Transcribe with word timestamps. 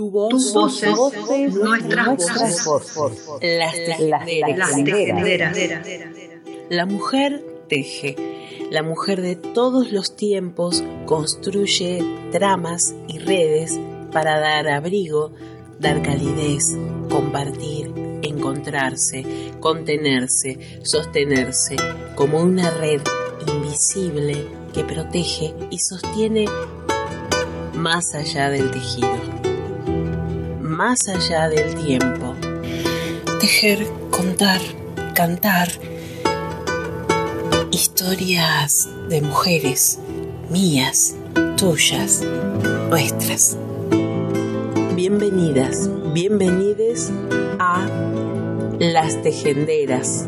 Tu 0.00 0.10
voz, 0.10 0.54
voces, 0.54 0.96
voces, 0.96 1.54
nuestras 1.56 2.64
voces. 2.64 3.20
Las 3.42 4.00
Las 4.56 4.82
tejenderas. 4.82 5.58
La 6.70 6.86
mujer 6.86 7.44
teje. 7.68 8.16
La 8.70 8.82
mujer 8.82 9.20
de 9.20 9.36
todos 9.36 9.92
los 9.92 10.16
tiempos 10.16 10.82
construye 11.04 12.02
tramas 12.32 12.94
y 13.08 13.18
redes 13.18 13.78
para 14.10 14.40
dar 14.40 14.68
abrigo, 14.68 15.34
dar 15.78 16.00
calidez, 16.00 16.78
compartir, 17.10 17.92
encontrarse, 18.22 19.52
contenerse, 19.60 20.80
sostenerse, 20.82 21.76
como 22.14 22.40
una 22.40 22.70
red 22.70 23.02
invisible 23.46 24.46
que 24.72 24.82
protege 24.82 25.54
y 25.70 25.78
sostiene 25.78 26.46
más 27.74 28.14
allá 28.14 28.48
del 28.48 28.70
tejido, 28.70 29.39
más 30.80 31.08
allá 31.08 31.50
del 31.50 31.74
tiempo. 31.74 32.34
Tejer, 33.38 33.86
contar, 34.10 34.62
cantar, 35.14 35.68
historias 37.70 38.88
de 39.10 39.20
mujeres, 39.20 39.98
mías, 40.48 41.16
tuyas, 41.58 42.22
nuestras. 42.88 43.58
Bienvenidas, 44.94 45.90
bienvenides 46.14 47.12
a 47.58 47.86
Las 48.78 49.20
Tejenderas. 49.20 50.24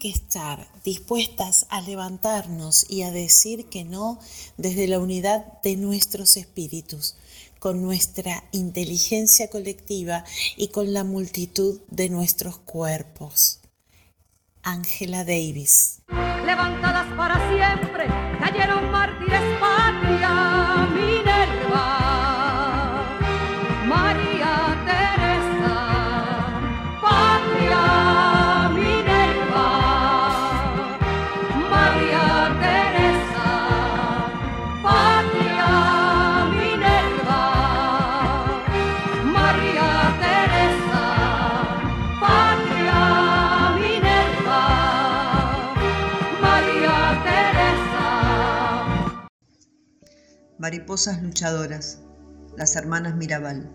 Que 0.00 0.08
estar 0.08 0.66
dispuestas 0.82 1.66
a 1.68 1.80
levantarnos 1.82 2.86
y 2.90 3.02
a 3.02 3.12
decir 3.12 3.66
que 3.66 3.84
no 3.84 4.18
desde 4.56 4.88
la 4.88 4.98
unidad 4.98 5.60
de 5.62 5.76
nuestros 5.76 6.36
espíritus, 6.36 7.14
con 7.60 7.82
nuestra 7.82 8.42
inteligencia 8.50 9.48
colectiva 9.48 10.24
y 10.56 10.68
con 10.68 10.92
la 10.92 11.04
multitud 11.04 11.80
de 11.88 12.08
nuestros 12.08 12.58
cuerpos. 12.58 13.60
Angela 14.62 15.24
Davis. 15.24 16.00
Mariposas 50.70 51.20
luchadoras, 51.20 51.98
las 52.56 52.76
hermanas 52.76 53.16
Mirabal. 53.16 53.68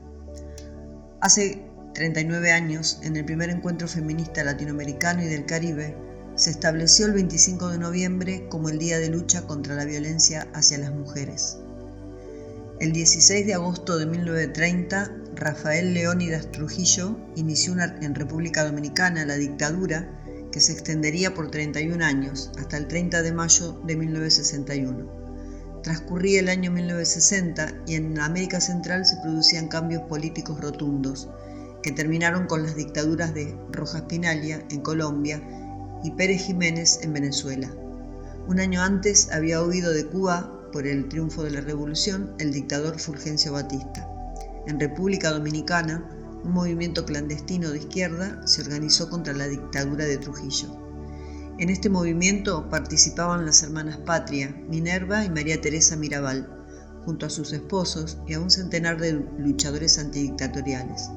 Hace 1.19 1.61
39 1.93 2.53
años, 2.53 2.99
en 3.03 3.17
el 3.17 3.25
primer 3.25 3.49
encuentro 3.49 3.89
feminista 3.89 4.45
latinoamericano 4.45 5.21
y 5.21 5.25
del 5.25 5.45
Caribe, 5.45 5.97
se 6.35 6.51
estableció 6.51 7.05
el 7.07 7.11
25 7.11 7.67
de 7.67 7.79
noviembre 7.79 8.47
como 8.47 8.69
el 8.69 8.79
Día 8.79 8.97
de 8.99 9.09
Lucha 9.09 9.45
contra 9.45 9.75
la 9.75 9.83
Violencia 9.83 10.47
hacia 10.53 10.77
las 10.77 10.93
Mujeres. 10.93 11.57
El 12.79 12.93
16 12.93 13.45
de 13.45 13.55
agosto 13.55 13.97
de 13.97 14.05
1930, 14.05 15.11
Rafael 15.35 15.93
Leónidas 15.93 16.49
Trujillo 16.49 17.17
inició 17.35 17.73
una- 17.73 17.97
en 18.01 18.15
República 18.15 18.63
Dominicana 18.63 19.25
la 19.25 19.35
dictadura 19.35 20.09
que 20.49 20.61
se 20.61 20.71
extendería 20.71 21.33
por 21.33 21.51
31 21.51 22.01
años, 22.01 22.51
hasta 22.57 22.77
el 22.77 22.87
30 22.87 23.21
de 23.21 23.33
mayo 23.33 23.81
de 23.85 23.97
1961. 23.97 25.14
Transcurría 25.85 26.39
el 26.39 26.49
año 26.49 26.71
1960 26.71 27.83
y 27.85 27.93
en 27.93 28.19
América 28.19 28.59
Central 28.59 29.05
se 29.05 29.17
producían 29.17 29.67
cambios 29.67 30.01
políticos 30.01 30.59
rotundos, 30.59 31.29
que 31.83 31.91
terminaron 31.91 32.47
con 32.47 32.63
las 32.63 32.75
dictaduras 32.75 33.35
de 33.35 33.55
Rojas 33.71 34.01
Pinalia 34.09 34.65
en 34.71 34.81
Colombia 34.81 35.43
y 36.03 36.09
Pérez 36.09 36.41
Jiménez 36.41 37.01
en 37.03 37.13
Venezuela. 37.13 37.69
Un 38.47 38.59
año 38.61 38.81
antes 38.81 39.31
había 39.31 39.61
huido 39.61 39.91
de 39.91 40.07
Cuba 40.07 40.71
por 40.71 40.87
el 40.87 41.07
triunfo 41.07 41.43
de 41.43 41.51
la 41.51 41.61
revolución 41.61 42.33
el 42.39 42.51
dictador 42.51 42.99
Fulgencio 42.99 43.53
Batista. 43.53 44.09
En 44.65 44.79
República 44.79 45.29
Dominicana, 45.29 46.03
un 46.43 46.51
movimiento 46.51 47.05
clandestino 47.05 47.69
de 47.69 47.77
izquierda 47.77 48.41
se 48.47 48.63
organizó 48.63 49.07
contra 49.07 49.35
la 49.35 49.47
dictadura 49.47 50.05
de 50.05 50.17
Trujillo. 50.17 50.84
En 51.57 51.69
este 51.69 51.89
movimiento 51.89 52.69
participaban 52.69 53.45
las 53.45 53.63
hermanas 53.63 53.97
Patria, 54.05 54.53
Minerva 54.67 55.23
y 55.23 55.29
María 55.29 55.61
Teresa 55.61 55.95
Mirabal, 55.95 56.49
junto 57.05 57.25
a 57.25 57.29
sus 57.29 57.53
esposos 57.53 58.17
y 58.27 58.33
a 58.33 58.41
un 58.41 58.51
centenar 58.51 58.99
de 58.99 59.13
luchadores 59.37 59.97
antidictatoriales. 59.97 61.09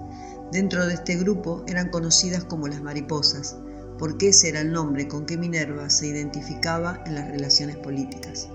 Dentro 0.52 0.86
de 0.86 0.94
este 0.94 1.16
grupo 1.16 1.64
eran 1.66 1.90
conocidas 1.90 2.44
como 2.44 2.68
las 2.68 2.80
mariposas, 2.80 3.56
porque 3.98 4.28
ese 4.28 4.50
era 4.50 4.60
el 4.60 4.70
nombre 4.70 5.08
con 5.08 5.26
que 5.26 5.36
Minerva 5.36 5.90
se 5.90 6.06
identificaba 6.06 7.02
en 7.04 7.16
las 7.16 7.28
relaciones 7.28 7.76
políticas. 7.76 8.48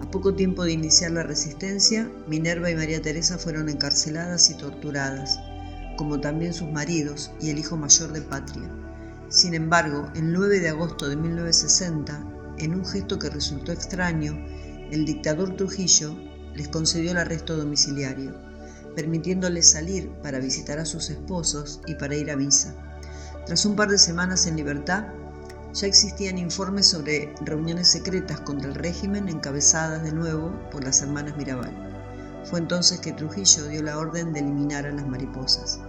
A 0.00 0.10
poco 0.10 0.34
tiempo 0.34 0.64
de 0.64 0.72
iniciar 0.72 1.10
la 1.10 1.24
resistencia, 1.24 2.10
Minerva 2.26 2.70
y 2.70 2.74
María 2.74 3.02
Teresa 3.02 3.36
fueron 3.36 3.68
encarceladas 3.68 4.48
y 4.48 4.54
torturadas, 4.54 5.38
como 5.98 6.20
también 6.22 6.54
sus 6.54 6.70
maridos 6.72 7.32
y 7.38 7.50
el 7.50 7.58
hijo 7.58 7.76
mayor 7.76 8.12
de 8.12 8.22
Patria. 8.22 8.70
Sin 9.32 9.54
embargo, 9.54 10.10
el 10.14 10.30
9 10.30 10.60
de 10.60 10.68
agosto 10.68 11.08
de 11.08 11.16
1960, 11.16 12.22
en 12.58 12.74
un 12.74 12.84
gesto 12.84 13.18
que 13.18 13.30
resultó 13.30 13.72
extraño, 13.72 14.34
el 14.90 15.06
dictador 15.06 15.56
Trujillo 15.56 16.14
les 16.54 16.68
concedió 16.68 17.12
el 17.12 17.16
arresto 17.16 17.56
domiciliario, 17.56 18.34
permitiéndoles 18.94 19.70
salir 19.70 20.10
para 20.22 20.38
visitar 20.38 20.78
a 20.78 20.84
sus 20.84 21.08
esposos 21.08 21.80
y 21.86 21.94
para 21.94 22.14
ir 22.14 22.30
a 22.30 22.36
misa. 22.36 22.74
Tras 23.46 23.64
un 23.64 23.74
par 23.74 23.88
de 23.88 23.96
semanas 23.96 24.46
en 24.46 24.56
libertad, 24.56 25.06
ya 25.72 25.86
existían 25.86 26.36
informes 26.36 26.88
sobre 26.88 27.34
reuniones 27.40 27.88
secretas 27.88 28.38
contra 28.42 28.68
el 28.68 28.74
régimen 28.74 29.30
encabezadas 29.30 30.02
de 30.02 30.12
nuevo 30.12 30.52
por 30.70 30.84
las 30.84 31.00
hermanas 31.00 31.38
Mirabal. 31.38 31.72
Fue 32.44 32.58
entonces 32.58 33.00
que 33.00 33.12
Trujillo 33.12 33.66
dio 33.68 33.82
la 33.82 33.96
orden 33.96 34.34
de 34.34 34.40
eliminar 34.40 34.84
a 34.84 34.92
las 34.92 35.08
mariposas. 35.08 35.80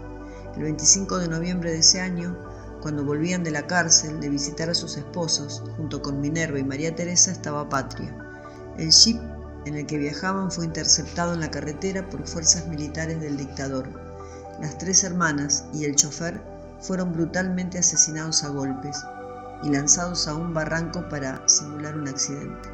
El 0.56 0.64
25 0.64 1.18
de 1.18 1.28
noviembre 1.28 1.72
de 1.72 1.80
ese 1.80 2.00
año, 2.00 2.53
cuando 2.84 3.06
volvían 3.06 3.46
de 3.46 3.52
la 3.52 3.66
cárcel 3.66 4.20
de 4.20 4.28
visitar 4.28 4.70
a 4.70 4.74
sus 4.74 4.98
esposos, 4.98 5.64
junto 5.78 6.02
con 6.02 6.20
Minerva 6.20 6.60
y 6.60 6.66
María 6.66 6.94
Teresa 6.94 7.32
estaba 7.32 7.70
Patria. 7.70 8.14
El 8.78 8.92
jeep 8.92 9.22
en 9.64 9.76
el 9.76 9.86
que 9.86 9.98
viajaban 9.98 10.52
fue 10.52 10.66
interceptado 10.66 11.34
en 11.34 11.40
la 11.40 11.50
carretera 11.50 12.10
por 12.10 12.28
fuerzas 12.28 12.68
militares 12.68 13.22
del 13.22 13.38
dictador. 13.38 13.88
Las 14.60 14.78
tres 14.78 15.06
hermanas 15.06 15.64
y 15.74 15.86
el 15.86 15.96
chofer 15.96 16.42
fueron 16.82 17.14
brutalmente 17.14 17.80
asesinados 17.80 18.44
a 18.44 18.50
golpes 18.50 19.02
y 19.64 19.70
lanzados 19.70 20.28
a 20.28 20.36
un 20.36 20.54
barranco 20.54 21.08
para 21.08 21.48
simular 21.48 21.98
un 21.98 22.10
accidente. 22.10 22.68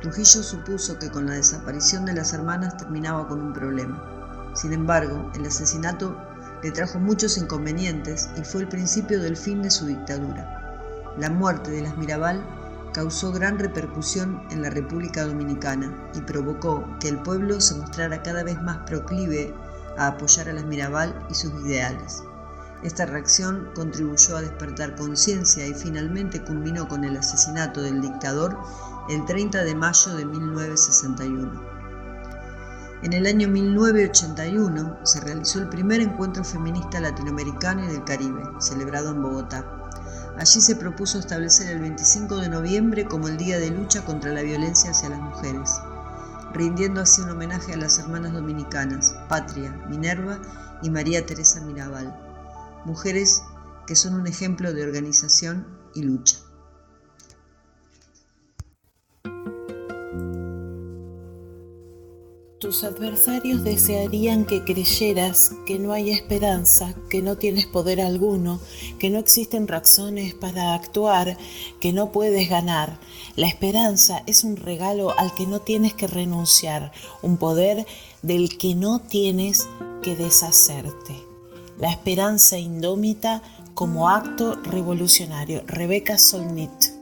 Trujillo 0.00 0.42
supuso 0.42 0.98
que 0.98 1.10
con 1.10 1.26
la 1.26 1.34
desaparición 1.34 2.06
de 2.06 2.14
las 2.14 2.32
hermanas 2.32 2.78
terminaba 2.78 3.28
con 3.28 3.42
un 3.42 3.52
problema. 3.52 4.52
Sin 4.54 4.72
embargo, 4.72 5.30
el 5.34 5.44
asesinato 5.44 6.16
le 6.64 6.72
trajo 6.72 6.98
muchos 6.98 7.36
inconvenientes 7.36 8.30
y 8.38 8.42
fue 8.42 8.62
el 8.62 8.68
principio 8.68 9.20
del 9.20 9.36
fin 9.36 9.60
de 9.60 9.70
su 9.70 9.84
dictadura. 9.84 11.12
La 11.18 11.28
muerte 11.28 11.70
de 11.70 11.82
las 11.82 11.98
Mirabal 11.98 12.42
causó 12.94 13.32
gran 13.32 13.58
repercusión 13.58 14.42
en 14.50 14.62
la 14.62 14.70
República 14.70 15.26
Dominicana 15.26 15.94
y 16.14 16.22
provocó 16.22 16.88
que 17.00 17.10
el 17.10 17.20
pueblo 17.20 17.60
se 17.60 17.74
mostrara 17.74 18.22
cada 18.22 18.42
vez 18.44 18.62
más 18.62 18.78
proclive 18.86 19.52
a 19.98 20.06
apoyar 20.06 20.48
a 20.48 20.54
las 20.54 20.64
Mirabal 20.64 21.14
y 21.28 21.34
sus 21.34 21.52
ideales. 21.66 22.22
Esta 22.82 23.04
reacción 23.04 23.68
contribuyó 23.74 24.38
a 24.38 24.40
despertar 24.40 24.96
conciencia 24.96 25.66
y 25.66 25.74
finalmente 25.74 26.42
culminó 26.42 26.88
con 26.88 27.04
el 27.04 27.18
asesinato 27.18 27.82
del 27.82 28.00
dictador 28.00 28.56
el 29.10 29.22
30 29.26 29.64
de 29.64 29.74
mayo 29.74 30.14
de 30.14 30.24
1961. 30.24 31.73
En 33.04 33.12
el 33.12 33.26
año 33.26 33.48
1981 33.48 35.00
se 35.02 35.20
realizó 35.20 35.58
el 35.58 35.68
primer 35.68 36.00
encuentro 36.00 36.42
feminista 36.42 37.00
latinoamericano 37.00 37.84
y 37.84 37.88
del 37.88 38.02
Caribe, 38.02 38.42
celebrado 38.60 39.10
en 39.10 39.20
Bogotá. 39.20 39.90
Allí 40.38 40.58
se 40.62 40.74
propuso 40.74 41.18
establecer 41.18 41.68
el 41.68 41.80
25 41.80 42.38
de 42.38 42.48
noviembre 42.48 43.04
como 43.04 43.28
el 43.28 43.36
Día 43.36 43.58
de 43.58 43.70
Lucha 43.70 44.06
contra 44.06 44.32
la 44.32 44.40
Violencia 44.40 44.92
hacia 44.92 45.10
las 45.10 45.20
Mujeres, 45.20 45.70
rindiendo 46.54 47.02
así 47.02 47.20
un 47.20 47.28
homenaje 47.28 47.74
a 47.74 47.76
las 47.76 47.98
hermanas 47.98 48.32
dominicanas, 48.32 49.14
Patria, 49.28 49.70
Minerva 49.86 50.40
y 50.80 50.88
María 50.88 51.26
Teresa 51.26 51.60
Mirabal, 51.60 52.18
mujeres 52.86 53.42
que 53.86 53.96
son 53.96 54.14
un 54.14 54.26
ejemplo 54.26 54.72
de 54.72 54.82
organización 54.82 55.66
y 55.92 56.04
lucha. 56.04 56.38
Tus 62.64 62.82
adversarios 62.82 63.62
desearían 63.62 64.46
que 64.46 64.64
creyeras 64.64 65.52
que 65.66 65.78
no 65.78 65.92
hay 65.92 66.10
esperanza, 66.10 66.94
que 67.10 67.20
no 67.20 67.36
tienes 67.36 67.66
poder 67.66 68.00
alguno, 68.00 68.58
que 68.98 69.10
no 69.10 69.18
existen 69.18 69.68
razones 69.68 70.32
para 70.32 70.72
actuar, 70.72 71.36
que 71.78 71.92
no 71.92 72.10
puedes 72.10 72.48
ganar. 72.48 72.98
La 73.36 73.48
esperanza 73.48 74.22
es 74.26 74.44
un 74.44 74.56
regalo 74.56 75.12
al 75.18 75.34
que 75.34 75.46
no 75.46 75.60
tienes 75.60 75.92
que 75.92 76.06
renunciar, 76.06 76.90
un 77.20 77.36
poder 77.36 77.86
del 78.22 78.56
que 78.56 78.74
no 78.74 78.98
tienes 78.98 79.68
que 80.02 80.16
deshacerte. 80.16 81.22
La 81.78 81.90
esperanza 81.90 82.56
indómita 82.56 83.42
como 83.74 84.08
acto 84.08 84.54
revolucionario. 84.62 85.64
Rebeca 85.66 86.16
Solnit. 86.16 86.93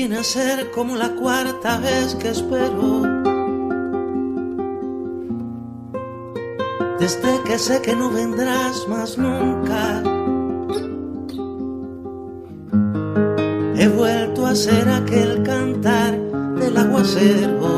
Viene 0.00 0.16
a 0.16 0.24
ser 0.24 0.70
como 0.70 0.96
la 0.96 1.10
cuarta 1.10 1.76
vez 1.76 2.14
que 2.14 2.30
espero. 2.30 3.02
Desde 6.98 7.42
que 7.44 7.58
sé 7.58 7.82
que 7.82 7.94
no 7.94 8.10
vendrás 8.10 8.88
más 8.88 9.18
nunca. 9.18 10.02
He 13.76 13.88
vuelto 13.88 14.46
a 14.46 14.54
ser 14.54 14.88
aquel 14.88 15.42
cantar 15.42 16.18
del 16.60 16.78
aguacero 16.78 17.74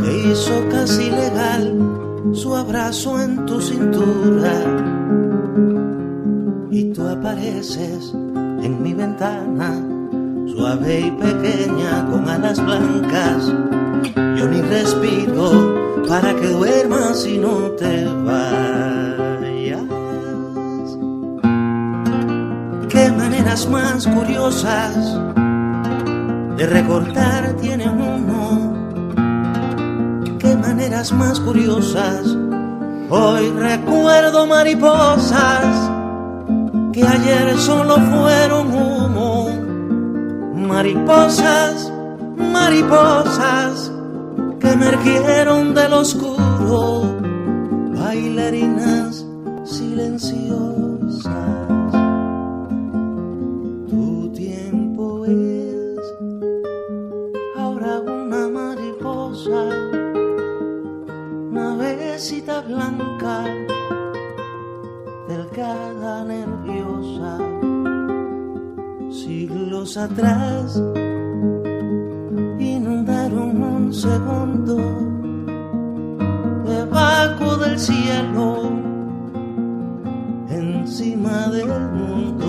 que 0.00 0.10
hizo 0.32 0.68
casi 0.68 1.10
legal 1.10 2.32
su 2.32 2.56
abrazo 2.56 3.20
en 3.20 3.46
tu 3.46 3.60
cintura. 3.60 4.56
Y 6.72 6.92
tú 6.92 7.06
apareces 7.06 8.12
en 8.66 8.82
mi 8.82 8.92
ventana, 8.94 9.80
suave 10.52 11.00
y 11.06 11.10
pequeña 11.12 12.04
con 12.10 12.28
alas 12.28 12.58
blancas. 12.64 13.46
Yo 14.36 14.48
ni 14.48 14.60
respiro 14.60 16.04
para 16.08 16.34
que 16.34 16.48
duermas 16.48 17.24
y 17.26 17.38
no 17.38 17.70
te 17.78 18.06
vayas. 18.24 19.86
Qué 22.88 23.12
maneras 23.12 23.68
más 23.70 24.04
curiosas 24.08 24.96
de 26.56 26.66
recordar 26.66 27.54
tiene 27.60 27.88
uno. 27.88 28.74
Qué 30.40 30.56
maneras 30.56 31.12
más 31.12 31.38
curiosas. 31.38 32.36
Hoy 33.10 33.48
recuerdo 33.50 34.44
mariposas 34.48 35.95
que 36.96 37.06
ayer 37.06 37.58
solo 37.58 37.96
fueron 37.96 38.72
humo. 38.72 39.50
Mariposas, 40.54 41.92
mariposas 42.38 43.92
que 44.58 44.70
emergieron 44.70 45.74
del 45.74 45.92
oscuro, 45.92 47.18
bailarinas 47.94 49.26
silenciosas. 49.64 50.75
Siglos 69.86 69.96
atrás 69.96 70.76
inundaron 72.58 73.62
un 73.62 73.94
segundo 73.94 74.76
debajo 76.64 77.56
del 77.58 77.78
cielo, 77.78 78.70
encima 80.48 81.48
del 81.48 81.68
mundo. 81.90 82.46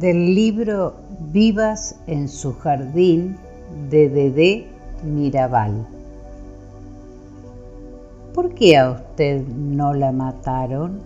Del 0.00 0.34
libro 0.34 0.94
Vivas 1.32 1.96
en 2.06 2.28
su 2.28 2.54
jardín 2.54 3.36
de 3.90 4.08
Dedé 4.08 4.66
Mirabal. 5.02 5.97
¿Por 8.38 8.54
qué 8.54 8.76
a 8.76 8.92
usted 8.92 9.44
no 9.48 9.94
la 9.94 10.12
mataron? 10.12 11.00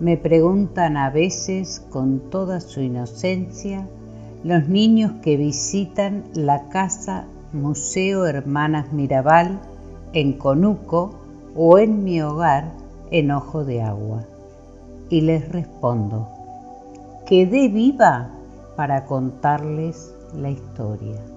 Me 0.00 0.18
preguntan 0.18 0.98
a 0.98 1.08
veces 1.08 1.80
con 1.88 2.28
toda 2.28 2.60
su 2.60 2.82
inocencia 2.82 3.88
los 4.44 4.68
niños 4.68 5.12
que 5.22 5.38
visitan 5.38 6.24
la 6.34 6.68
casa 6.68 7.24
Museo 7.54 8.26
Hermanas 8.26 8.92
Mirabal 8.92 9.60
en 10.12 10.34
Conuco 10.34 11.14
o 11.56 11.78
en 11.78 12.04
mi 12.04 12.20
hogar 12.20 12.74
en 13.10 13.30
Ojo 13.30 13.64
de 13.64 13.80
Agua. 13.80 14.24
Y 15.08 15.22
les 15.22 15.48
respondo, 15.48 16.28
quedé 17.24 17.68
viva 17.68 18.28
para 18.76 19.06
contarles 19.06 20.14
la 20.34 20.50
historia. 20.50 21.31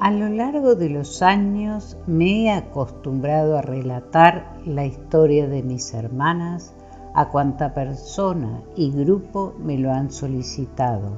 A 0.00 0.10
lo 0.10 0.30
largo 0.30 0.76
de 0.76 0.88
los 0.88 1.20
años 1.20 1.98
me 2.06 2.44
he 2.44 2.50
acostumbrado 2.50 3.58
a 3.58 3.60
relatar 3.60 4.56
la 4.64 4.86
historia 4.86 5.46
de 5.46 5.62
mis 5.62 5.92
hermanas 5.92 6.72
a 7.14 7.28
cuanta 7.28 7.74
persona 7.74 8.62
y 8.74 8.92
grupo 8.92 9.52
me 9.62 9.76
lo 9.76 9.92
han 9.92 10.10
solicitado, 10.10 11.12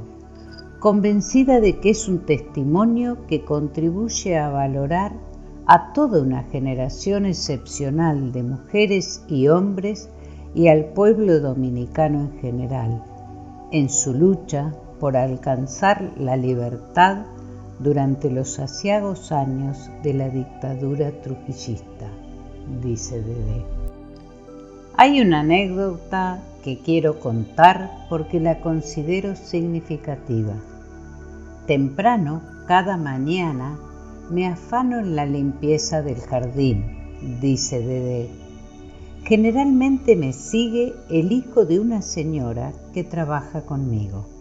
convencida 0.81 1.61
de 1.61 1.79
que 1.79 1.91
es 1.91 2.09
un 2.09 2.27
testimonio 2.27 3.25
que 3.29 3.45
contribuye 3.45 4.37
a 4.37 4.49
valorar 4.49 5.13
a 5.67 5.93
toda 5.93 6.21
una 6.21 6.43
generación 6.43 7.25
excepcional 7.25 8.33
de 8.33 8.43
mujeres 8.43 9.25
y 9.29 9.47
hombres 9.47 10.11
y 10.57 10.67
al 10.67 10.87
pueblo 10.87 11.39
dominicano 11.39 12.19
en 12.19 12.39
general, 12.41 13.05
en 13.71 13.89
su 13.89 14.13
lucha 14.13 14.73
por 14.99 15.17
alcanzar 15.17 16.15
la 16.17 16.37
libertad 16.37 17.27
durante 17.83 18.31
los 18.31 18.59
asiagos 18.59 19.33
años 19.33 19.91
de 20.03 20.15
la 20.15 20.29
dictadura 20.29 21.11
trujillista, 21.23 22.07
dice 22.81 23.21
Dede. 23.21 23.65
Hay 24.97 25.21
una 25.21 25.41
anécdota 25.41 26.43
que 26.63 26.79
quiero 26.79 27.19
contar 27.19 27.91
porque 28.09 28.39
la 28.39 28.61
considero 28.61 29.35
significativa. 29.35 30.55
Temprano, 31.67 32.43
cada 32.69 32.97
mañana, 32.97 33.79
me 34.31 34.47
afano 34.47 35.01
en 35.01 35.17
la 35.17 35.27
limpieza 35.27 36.03
del 36.03 36.21
jardín, 36.21 37.41
dice 37.41 37.81
Dede. 37.81 38.29
Generalmente 39.25 40.15
me 40.15 40.33
sigue 40.33 40.95
el 41.11 41.33
hijo 41.33 41.65
de 41.65 41.81
una 41.81 42.03
señora 42.03 42.73
que 42.93 43.03
trabaja 43.03 43.63
conmigo. 43.63 44.32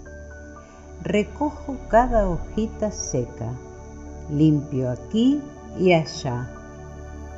Recojo 1.03 1.77
cada 1.89 2.29
hojita 2.29 2.91
seca, 2.91 3.50
limpio 4.29 4.91
aquí 4.91 5.41
y 5.79 5.93
allá, 5.93 6.48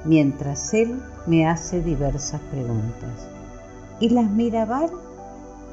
mientras 0.03 0.73
él 0.73 1.01
me 1.27 1.47
hace 1.47 1.81
diversas 1.81 2.41
preguntas. 2.51 3.29
¿Y 4.01 4.09
las 4.09 4.29
Mirabal? 4.29 4.91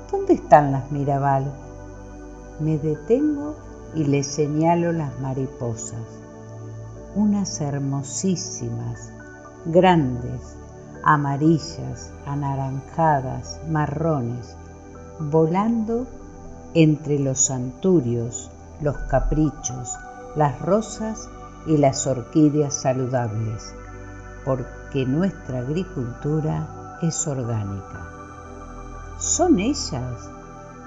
¿Dónde 0.08 0.34
están 0.34 0.70
las 0.70 0.92
Mirabal? 0.92 1.52
Me 2.60 2.78
detengo 2.78 3.56
y 3.96 4.04
le 4.04 4.22
señalo 4.22 4.92
las 4.92 5.18
mariposas, 5.18 6.06
unas 7.16 7.60
hermosísimas, 7.60 9.10
grandes, 9.64 10.56
amarillas, 11.02 12.12
anaranjadas, 12.24 13.58
marrones, 13.68 14.54
volando 15.18 16.06
entre 16.74 17.18
los 17.18 17.40
santurios, 17.40 18.50
los 18.80 18.96
caprichos, 19.08 19.98
las 20.36 20.60
rosas 20.60 21.28
y 21.66 21.76
las 21.76 22.06
orquídeas 22.06 22.74
saludables, 22.74 23.74
porque 24.44 25.04
nuestra 25.06 25.60
agricultura 25.60 26.98
es 27.02 27.26
orgánica. 27.26 28.06
¿Son 29.18 29.58
ellas? 29.58 30.30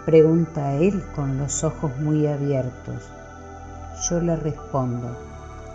pregunta 0.05 0.73
él 0.73 1.03
con 1.15 1.37
los 1.37 1.63
ojos 1.63 1.91
muy 1.99 2.27
abiertos. 2.27 3.03
Yo 4.09 4.19
le 4.19 4.35
respondo, 4.35 5.07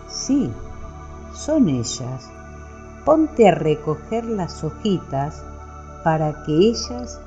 sí, 0.07 0.51
son 1.33 1.69
ellas. 1.69 2.29
Ponte 3.05 3.47
a 3.47 3.55
recoger 3.55 4.25
las 4.25 4.63
hojitas 4.63 5.43
para 6.03 6.43
que 6.43 6.51
ellas 6.51 7.19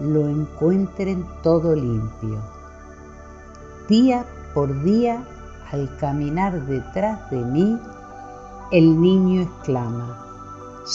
lo 0.00 0.28
encuentren 0.28 1.24
todo 1.42 1.74
limpio. 1.74 2.38
Día 3.88 4.24
por 4.54 4.82
día, 4.82 5.22
al 5.70 5.94
caminar 5.98 6.64
detrás 6.66 7.30
de 7.30 7.38
mí, 7.38 7.78
el 8.72 9.00
niño 9.00 9.42
exclama, 9.42 10.16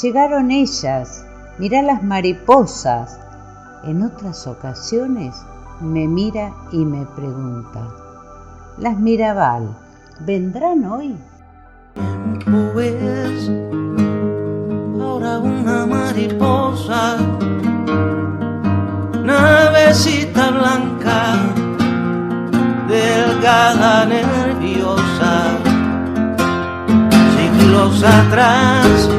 llegaron 0.01 0.51
ellas, 0.51 1.25
mirá 1.58 1.81
las 1.81 2.03
mariposas. 2.03 3.20
En 3.84 4.03
otras 4.03 4.48
ocasiones 4.48 5.36
me 5.79 6.08
mira 6.08 6.53
y 6.72 6.86
me 6.86 7.05
pregunta, 7.05 7.88
¿las 8.77 8.98
Mirabal 8.98 9.75
vendrán 10.20 10.86
hoy? 10.86 11.15
Pues 12.74 13.50
ahora 15.00 15.39
una 15.39 15.86
mariposa, 15.86 17.17
navecita 19.91 20.51
blanca, 20.51 21.36
delgada, 22.88 24.05
nerviosa, 24.05 25.57
siglos 27.36 28.01
atrás 28.01 29.10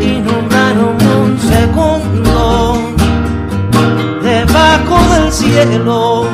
inundaron 0.00 0.96
un 1.20 1.38
segundo 1.38 2.78
debajo 4.22 4.96
del 5.14 5.30
cielo. 5.30 6.24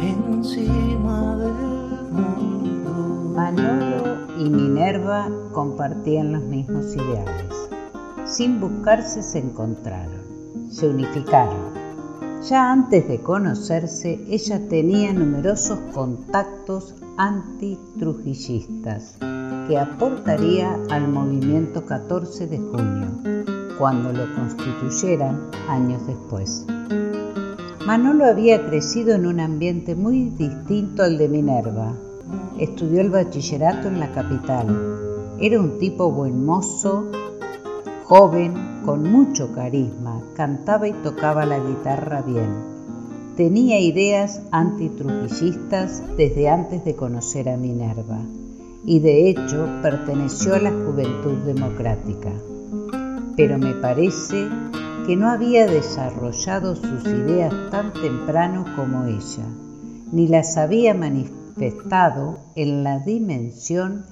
Encima 0.00 1.36
del 1.36 2.12
mundo. 2.12 3.34
Manolo 3.36 4.26
y 4.38 4.48
Minerva 4.48 5.28
compartían 5.52 6.32
los 6.32 6.42
mismos 6.44 6.94
ideales. 6.94 7.68
Sin 8.24 8.58
buscarse 8.58 9.22
se 9.22 9.40
encontraron, 9.40 10.21
se 10.72 10.88
unificaron. 10.88 11.82
Ya 12.48 12.72
antes 12.72 13.06
de 13.06 13.20
conocerse, 13.20 14.18
ella 14.28 14.66
tenía 14.68 15.12
numerosos 15.12 15.78
contactos 15.94 16.96
antitrujillistas 17.16 19.16
que 19.68 19.78
aportaría 19.78 20.76
al 20.90 21.06
movimiento 21.08 21.86
14 21.86 22.48
de 22.48 22.58
junio, 22.58 23.06
cuando 23.78 24.12
lo 24.12 24.34
constituyeran 24.34 25.40
años 25.68 26.04
después. 26.06 26.66
Manolo 27.86 28.24
había 28.24 28.66
crecido 28.66 29.14
en 29.14 29.26
un 29.26 29.38
ambiente 29.38 29.94
muy 29.94 30.30
distinto 30.30 31.04
al 31.04 31.18
de 31.18 31.28
Minerva. 31.28 31.92
Estudió 32.58 33.00
el 33.00 33.10
bachillerato 33.10 33.86
en 33.88 34.00
la 34.00 34.10
capital. 34.12 34.66
Era 35.40 35.60
un 35.60 35.78
tipo 35.78 36.10
buen 36.10 36.44
mozo, 36.44 37.06
joven, 38.14 38.82
con 38.84 39.10
mucho 39.10 39.54
carisma, 39.54 40.20
cantaba 40.36 40.86
y 40.86 40.92
tocaba 40.92 41.46
la 41.46 41.58
guitarra 41.58 42.20
bien. 42.20 42.52
Tenía 43.38 43.80
ideas 43.80 44.42
antitrujillistas 44.50 46.02
desde 46.18 46.50
antes 46.50 46.84
de 46.84 46.94
conocer 46.94 47.48
a 47.48 47.56
Minerva 47.56 48.20
y 48.84 49.00
de 49.00 49.30
hecho 49.30 49.66
perteneció 49.80 50.56
a 50.56 50.58
la 50.58 50.72
Juventud 50.72 51.38
Democrática. 51.46 52.30
Pero 53.34 53.56
me 53.56 53.72
parece 53.72 54.46
que 55.06 55.16
no 55.16 55.30
había 55.30 55.66
desarrollado 55.66 56.76
sus 56.76 57.06
ideas 57.06 57.54
tan 57.70 57.94
temprano 57.94 58.66
como 58.76 59.06
ella, 59.06 59.46
ni 60.12 60.28
las 60.28 60.58
había 60.58 60.92
manifestado 60.92 62.40
en 62.56 62.84
la 62.84 62.98
dimensión 62.98 64.04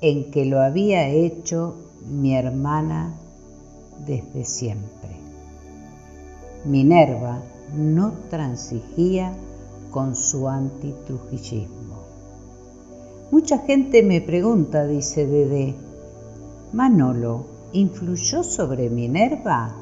en 0.00 0.30
que 0.30 0.46
lo 0.46 0.62
había 0.62 1.10
hecho 1.10 1.76
mi 2.08 2.34
hermana 2.34 3.18
desde 4.06 4.44
siempre. 4.44 5.10
Minerva 6.64 7.42
no 7.76 8.12
transigía 8.30 9.32
con 9.90 10.14
su 10.16 10.48
antitrujillismo. 10.48 12.04
Mucha 13.30 13.58
gente 13.58 14.02
me 14.02 14.20
pregunta, 14.20 14.86
dice 14.86 15.26
Dede, 15.26 15.74
Manolo, 16.72 17.46
¿influyó 17.72 18.42
sobre 18.42 18.90
Minerva? 18.90 19.74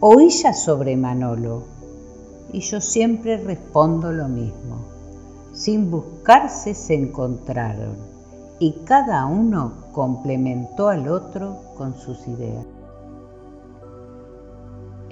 ¿O 0.00 0.20
ella 0.20 0.52
sobre 0.52 0.96
Manolo? 0.96 1.64
Y 2.52 2.60
yo 2.60 2.80
siempre 2.80 3.36
respondo 3.38 4.12
lo 4.12 4.28
mismo. 4.28 4.84
Sin 5.52 5.90
buscarse 5.90 6.74
se 6.74 6.94
encontraron 6.94 7.96
y 8.58 8.72
cada 8.84 9.26
uno 9.26 9.72
complementó 9.92 10.88
al 10.88 11.08
otro 11.08 11.58
con 11.76 11.94
sus 11.94 12.26
ideas 12.26 12.64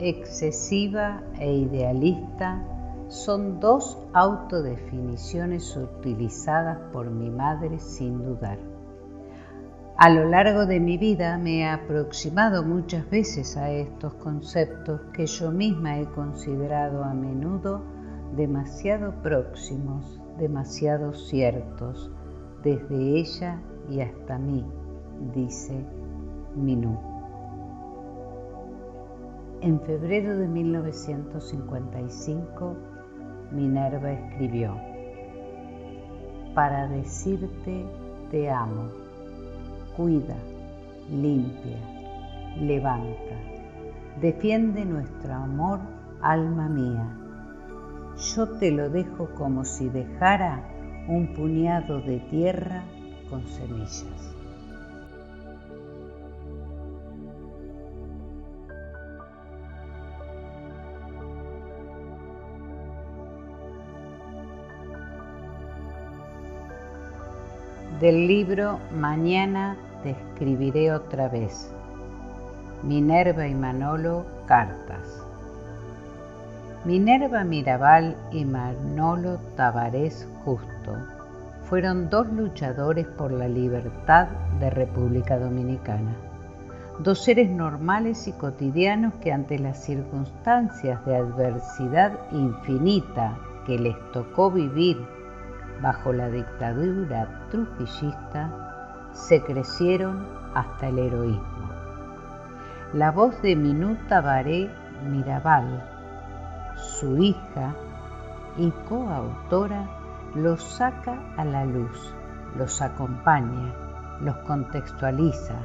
excesiva 0.02 1.22
e 1.38 1.52
idealista 1.52 2.60
son 3.08 3.60
dos 3.60 3.98
autodefiniciones 4.12 5.76
utilizadas 5.76 6.78
por 6.92 7.10
mi 7.10 7.30
madre 7.30 7.78
sin 7.78 8.22
dudar. 8.22 8.58
A 9.96 10.08
lo 10.08 10.24
largo 10.24 10.66
de 10.66 10.80
mi 10.80 10.98
vida 10.98 11.38
me 11.38 11.60
he 11.60 11.68
aproximado 11.68 12.64
muchas 12.64 13.08
veces 13.10 13.56
a 13.56 13.70
estos 13.70 14.14
conceptos 14.14 15.00
que 15.12 15.26
yo 15.26 15.52
misma 15.52 16.00
he 16.00 16.06
considerado 16.06 17.04
a 17.04 17.14
menudo 17.14 17.82
demasiado 18.34 19.12
próximos, 19.22 20.20
demasiado 20.38 21.12
ciertos, 21.12 22.10
desde 22.64 23.20
ella 23.20 23.60
y 23.88 24.00
hasta 24.00 24.38
mí, 24.38 24.64
dice 25.34 25.84
Minú. 26.56 27.11
En 29.62 29.80
febrero 29.82 30.36
de 30.36 30.48
1955, 30.48 32.76
Minerva 33.52 34.10
escribió, 34.10 34.74
Para 36.52 36.88
decirte 36.88 37.86
te 38.32 38.50
amo, 38.50 38.88
cuida, 39.96 40.34
limpia, 41.08 41.78
levanta, 42.60 43.36
defiende 44.20 44.84
nuestro 44.84 45.32
amor, 45.32 45.78
alma 46.22 46.68
mía. 46.68 47.06
Yo 48.34 48.48
te 48.58 48.72
lo 48.72 48.90
dejo 48.90 49.28
como 49.36 49.64
si 49.64 49.88
dejara 49.88 50.60
un 51.06 51.34
puñado 51.34 52.00
de 52.00 52.18
tierra 52.18 52.82
con 53.30 53.46
semillas. 53.46 54.41
Del 68.02 68.26
libro 68.26 68.80
Mañana 68.90 69.76
te 70.02 70.10
escribiré 70.10 70.90
otra 70.90 71.28
vez. 71.28 71.72
Minerva 72.82 73.46
y 73.46 73.54
Manolo, 73.54 74.26
cartas. 74.44 75.24
Minerva 76.84 77.44
Mirabal 77.44 78.16
y 78.32 78.44
Manolo 78.44 79.38
Tavares 79.54 80.26
Justo 80.44 80.96
fueron 81.62 82.10
dos 82.10 82.26
luchadores 82.32 83.06
por 83.06 83.30
la 83.30 83.46
libertad 83.46 84.26
de 84.58 84.70
República 84.70 85.38
Dominicana. 85.38 86.16
Dos 86.98 87.22
seres 87.22 87.50
normales 87.50 88.26
y 88.26 88.32
cotidianos 88.32 89.14
que 89.22 89.32
ante 89.32 89.60
las 89.60 89.80
circunstancias 89.80 91.06
de 91.06 91.18
adversidad 91.18 92.18
infinita 92.32 93.38
que 93.64 93.78
les 93.78 93.94
tocó 94.10 94.50
vivir 94.50 94.98
bajo 95.82 96.12
la 96.12 96.28
dictadura 96.28 97.28
trujillista, 97.50 98.50
se 99.12 99.42
crecieron 99.42 100.24
hasta 100.54 100.88
el 100.88 100.98
heroísmo. 100.98 101.70
La 102.94 103.10
voz 103.10 103.40
de 103.42 103.56
Minuta 103.56 104.20
Baré 104.20 104.70
Mirabal, 105.10 105.82
su 106.76 107.18
hija 107.18 107.74
y 108.56 108.70
coautora, 108.88 109.86
los 110.34 110.62
saca 110.62 111.18
a 111.36 111.44
la 111.44 111.66
luz, 111.66 112.14
los 112.56 112.80
acompaña, 112.80 113.74
los 114.20 114.36
contextualiza, 114.38 115.56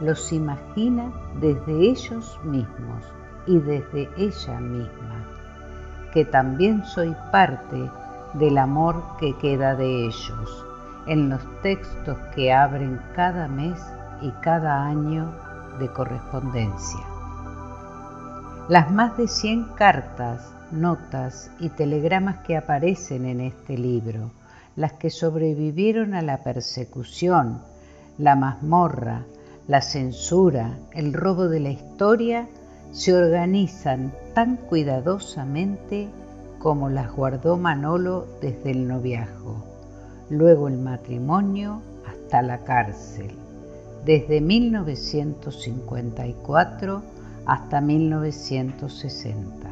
los 0.00 0.32
imagina 0.32 1.10
desde 1.40 1.90
ellos 1.90 2.38
mismos 2.44 3.04
y 3.46 3.58
desde 3.58 4.08
ella 4.16 4.60
misma, 4.60 5.24
que 6.12 6.24
también 6.24 6.84
soy 6.84 7.14
parte 7.32 7.90
del 8.34 8.58
amor 8.58 9.02
que 9.18 9.36
queda 9.38 9.74
de 9.74 10.06
ellos 10.06 10.64
en 11.06 11.30
los 11.30 11.40
textos 11.62 12.18
que 12.34 12.52
abren 12.52 13.00
cada 13.14 13.48
mes 13.48 13.80
y 14.20 14.30
cada 14.42 14.84
año 14.84 15.32
de 15.78 15.90
correspondencia. 15.92 17.00
Las 18.68 18.90
más 18.90 19.16
de 19.16 19.28
100 19.28 19.64
cartas, 19.74 20.52
notas 20.70 21.50
y 21.58 21.70
telegramas 21.70 22.38
que 22.46 22.56
aparecen 22.56 23.24
en 23.24 23.40
este 23.40 23.78
libro, 23.78 24.32
las 24.76 24.92
que 24.92 25.08
sobrevivieron 25.08 26.14
a 26.14 26.20
la 26.20 26.42
persecución, 26.42 27.62
la 28.18 28.36
mazmorra, 28.36 29.24
la 29.66 29.80
censura, 29.80 30.78
el 30.92 31.14
robo 31.14 31.48
de 31.48 31.60
la 31.60 31.70
historia, 31.70 32.48
se 32.92 33.14
organizan 33.14 34.12
tan 34.34 34.56
cuidadosamente 34.56 36.08
como 36.58 36.88
las 36.88 37.14
guardó 37.14 37.56
Manolo 37.56 38.26
desde 38.40 38.72
el 38.72 38.88
noviazgo, 38.88 39.62
luego 40.30 40.68
el 40.68 40.78
matrimonio 40.78 41.82
hasta 42.06 42.40
la 42.42 42.64
cárcel, 42.64 43.30
desde 44.04 44.40
1954 44.40 47.02
hasta 47.46 47.80
1960. 47.80 49.70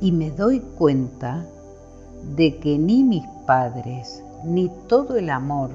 Y 0.00 0.12
me 0.12 0.30
doy 0.30 0.60
cuenta 0.60 1.44
de 2.36 2.58
que 2.58 2.78
ni 2.78 3.02
mis 3.02 3.26
padres 3.46 4.22
ni 4.44 4.70
todo 4.86 5.16
el 5.16 5.30
amor 5.30 5.70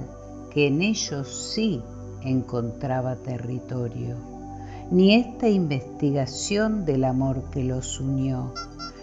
que 0.51 0.67
en 0.67 0.81
ellos 0.81 1.51
sí 1.53 1.83
encontraba 2.21 3.17
territorio, 3.17 4.15
ni 4.91 5.15
esta 5.15 5.49
investigación 5.49 6.85
del 6.85 7.03
amor 7.05 7.43
que 7.51 7.63
los 7.63 7.99
unió, 7.99 8.53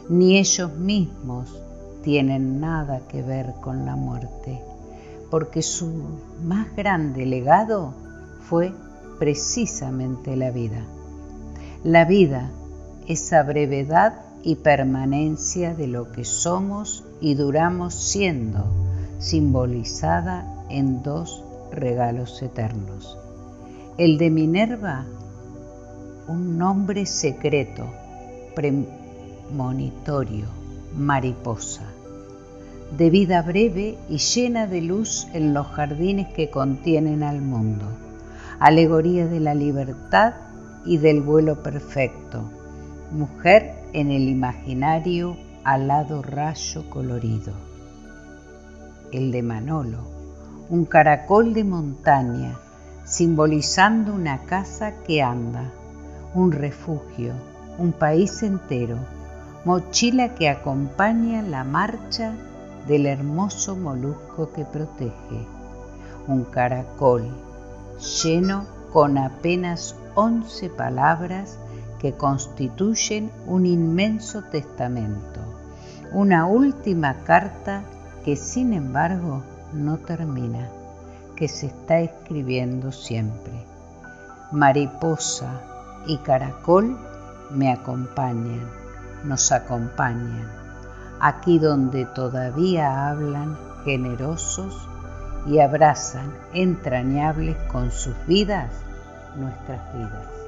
ni 0.09 0.39
ellos 0.39 0.75
mismos 0.77 1.63
tienen 2.03 2.61
nada 2.61 3.01
que 3.09 3.23
ver 3.23 3.55
con 3.61 3.85
la 3.85 3.97
muerte, 3.97 4.61
porque 5.31 5.63
su 5.63 5.91
más 6.43 6.75
grande 6.75 7.27
legado 7.27 7.95
fue 8.49 8.73
precisamente 9.19 10.37
la 10.37 10.51
vida. 10.51 10.85
La 11.85 12.05
vida, 12.05 12.51
esa 13.07 13.43
brevedad 13.43 14.23
y 14.43 14.57
permanencia 14.57 15.75
de 15.75 15.87
lo 15.87 16.13
que 16.13 16.25
somos 16.25 17.05
y 17.21 17.35
duramos 17.35 17.95
siendo, 17.95 18.65
simbolizada 19.19 20.47
en 20.71 21.03
dos 21.03 21.45
regalos 21.71 22.43
eternos. 22.43 23.19
El 23.99 24.17
de 24.17 24.31
Minerva, 24.31 25.05
un 26.31 26.59
nombre 26.59 27.07
secreto, 27.07 27.93
premonitorio, 28.55 30.47
mariposa, 30.95 31.83
de 32.97 33.11
vida 33.11 33.43
breve 33.43 33.99
y 34.09 34.19
llena 34.19 34.69
de 34.69 34.81
luz 34.81 35.27
en 35.33 35.53
los 35.55 35.67
jardines 35.67 36.29
que 36.29 36.49
contienen 36.49 37.25
al 37.25 37.41
mundo, 37.41 37.85
alegoría 38.61 39.27
de 39.27 39.41
la 39.41 39.57
libertad 39.57 40.35
y 40.85 40.99
del 40.99 41.21
vuelo 41.21 41.65
perfecto, 41.65 42.49
mujer 43.11 43.75
en 43.93 44.13
el 44.13 44.29
imaginario 44.29 45.37
alado 45.65 46.23
rayo 46.23 46.89
colorido. 46.91 47.55
El 49.11 49.33
de 49.33 49.43
Manolo, 49.43 50.05
un 50.69 50.85
caracol 50.85 51.55
de 51.55 51.65
montaña, 51.65 52.57
simbolizando 53.05 54.15
una 54.15 54.45
casa 54.45 55.03
que 55.03 55.23
anda, 55.23 55.73
un 56.35 56.53
refugio, 56.53 57.33
un 57.79 57.93
país 57.93 58.43
entero, 58.43 58.97
mochila 59.65 60.35
que 60.35 60.49
acompaña 60.49 61.43
la 61.43 61.65
marcha 61.65 62.33
del 62.87 63.07
hermoso 63.07 63.75
molusco 63.77 64.53
que 64.53 64.65
protege, 64.65 65.47
un 66.29 66.45
caracol 66.45 67.29
lleno 68.23 68.65
con 68.93 69.19
apenas 69.19 69.97
once 70.15 70.71
palabras 70.71 71.59
que 71.99 72.13
constituyen 72.13 73.31
un 73.47 73.67
inmenso 73.67 74.43
testamento, 74.43 75.41
una 76.13 76.47
última 76.47 77.25
carta 77.25 77.83
que 78.25 78.37
sin 78.37 78.73
embargo 78.73 79.43
no 79.73 79.99
termina, 79.99 80.69
que 81.37 81.49
se 81.49 81.67
está 81.67 82.01
escribiendo 82.01 82.93
siempre. 82.93 83.67
Mariposa 84.53 85.70
y 86.11 86.19
caracol 86.19 86.99
me 87.51 87.71
acompañan, 87.71 88.67
nos 89.23 89.53
acompañan, 89.53 90.51
aquí 91.21 91.61
donde 91.61 92.05
todavía 92.05 93.09
hablan 93.09 93.57
generosos 93.85 94.89
y 95.47 95.61
abrazan 95.61 96.33
entrañables 96.53 97.57
con 97.71 97.93
sus 97.93 98.15
vidas 98.27 98.73
nuestras 99.37 99.81
vidas. 99.95 100.40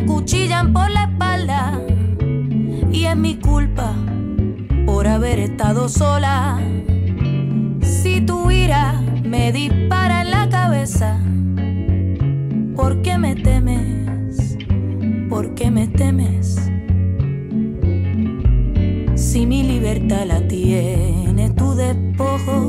Acuchillan 0.00 0.72
por 0.72 0.90
la 0.90 1.04
espalda 1.04 1.80
y 2.92 3.04
es 3.04 3.16
mi 3.16 3.36
culpa 3.36 3.94
por 4.86 5.06
haber 5.06 5.38
estado 5.38 5.88
sola. 5.88 6.60
Si 7.80 8.20
tu 8.20 8.50
ira 8.50 9.00
me 9.24 9.52
dispara 9.52 10.22
en 10.22 10.30
la 10.30 10.48
cabeza, 10.48 11.18
¿por 12.76 13.02
qué 13.02 13.18
me 13.18 13.36
temes? 13.36 14.56
¿Por 15.28 15.54
qué 15.54 15.70
me 15.70 15.86
temes? 15.88 16.56
Si 19.14 19.46
mi 19.46 19.62
libertad 19.62 20.26
la 20.26 20.46
tiene 20.48 21.50
tu 21.50 21.74
despojo 21.74 22.68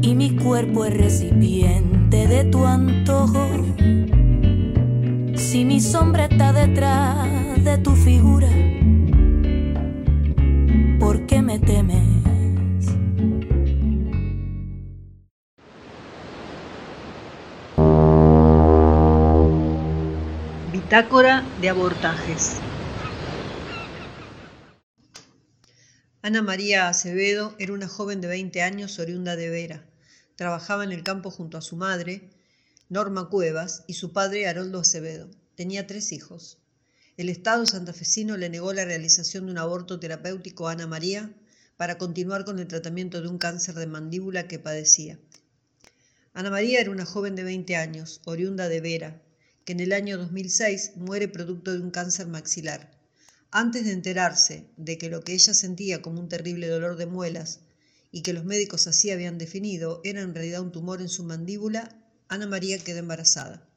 y 0.00 0.14
mi 0.14 0.36
cuerpo 0.36 0.84
es 0.86 0.96
recipiente 0.96 2.26
de 2.26 2.44
tu 2.44 2.64
antojo, 2.64 3.46
si 5.58 5.64
mi 5.64 5.80
sombra 5.80 6.26
está 6.26 6.52
detrás 6.52 7.64
de 7.64 7.78
tu 7.78 7.96
figura, 7.96 8.48
¿por 11.00 11.26
qué 11.26 11.42
me 11.42 11.58
temes? 11.58 12.86
Bitácora 20.70 21.42
de 21.60 21.68
abortajes. 21.68 22.58
Ana 26.22 26.40
María 26.40 26.88
Acevedo 26.88 27.56
era 27.58 27.72
una 27.72 27.88
joven 27.88 28.20
de 28.20 28.28
20 28.28 28.62
años 28.62 29.00
oriunda 29.00 29.34
de 29.34 29.50
Vera. 29.50 29.84
Trabajaba 30.36 30.84
en 30.84 30.92
el 30.92 31.02
campo 31.02 31.32
junto 31.32 31.58
a 31.58 31.62
su 31.62 31.74
madre, 31.74 32.30
Norma 32.88 33.28
Cuevas, 33.28 33.82
y 33.88 33.94
su 33.94 34.12
padre, 34.12 34.46
Haroldo 34.46 34.78
Acevedo. 34.78 35.28
Tenía 35.58 35.88
tres 35.88 36.12
hijos. 36.12 36.58
El 37.16 37.28
Estado 37.28 37.66
santafesino 37.66 38.36
le 38.36 38.48
negó 38.48 38.72
la 38.72 38.84
realización 38.84 39.46
de 39.46 39.50
un 39.50 39.58
aborto 39.58 39.98
terapéutico 39.98 40.68
a 40.68 40.70
Ana 40.70 40.86
María 40.86 41.34
para 41.76 41.98
continuar 41.98 42.44
con 42.44 42.60
el 42.60 42.68
tratamiento 42.68 43.20
de 43.20 43.26
un 43.26 43.38
cáncer 43.38 43.74
de 43.74 43.88
mandíbula 43.88 44.46
que 44.46 44.60
padecía. 44.60 45.18
Ana 46.32 46.50
María 46.50 46.80
era 46.80 46.92
una 46.92 47.04
joven 47.04 47.34
de 47.34 47.42
20 47.42 47.74
años, 47.74 48.20
oriunda 48.24 48.68
de 48.68 48.80
Vera, 48.80 49.20
que 49.64 49.72
en 49.72 49.80
el 49.80 49.92
año 49.92 50.16
2006 50.16 50.92
muere 50.94 51.26
producto 51.26 51.72
de 51.72 51.80
un 51.80 51.90
cáncer 51.90 52.28
maxilar. 52.28 52.92
Antes 53.50 53.84
de 53.84 53.90
enterarse 53.90 54.68
de 54.76 54.96
que 54.96 55.10
lo 55.10 55.24
que 55.24 55.32
ella 55.32 55.54
sentía 55.54 56.02
como 56.02 56.20
un 56.20 56.28
terrible 56.28 56.68
dolor 56.68 56.94
de 56.94 57.06
muelas 57.06 57.62
y 58.12 58.22
que 58.22 58.32
los 58.32 58.44
médicos 58.44 58.86
así 58.86 59.10
habían 59.10 59.38
definido 59.38 60.02
era 60.04 60.20
en 60.20 60.36
realidad 60.36 60.60
un 60.60 60.70
tumor 60.70 61.00
en 61.00 61.08
su 61.08 61.24
mandíbula, 61.24 62.00
Ana 62.28 62.46
María 62.46 62.78
quedó 62.78 63.00
embarazada. 63.00 63.67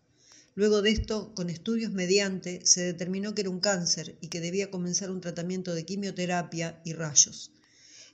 Luego 0.54 0.82
de 0.82 0.92
esto, 0.92 1.34
con 1.34 1.50
estudios 1.50 1.94
mediante, 1.94 2.66
se 2.66 2.82
determinó 2.82 3.34
que 3.34 3.42
era 3.42 3.50
un 3.50 3.62
cáncer 3.62 4.18
y 4.20 4.28
que 4.28 4.42
debía 4.42 4.70
comenzar 4.70 5.10
un 5.10 5.22
tratamiento 5.22 5.74
de 5.74 5.86
quimioterapia 5.86 6.82
y 6.84 6.92
rayos. 6.92 7.52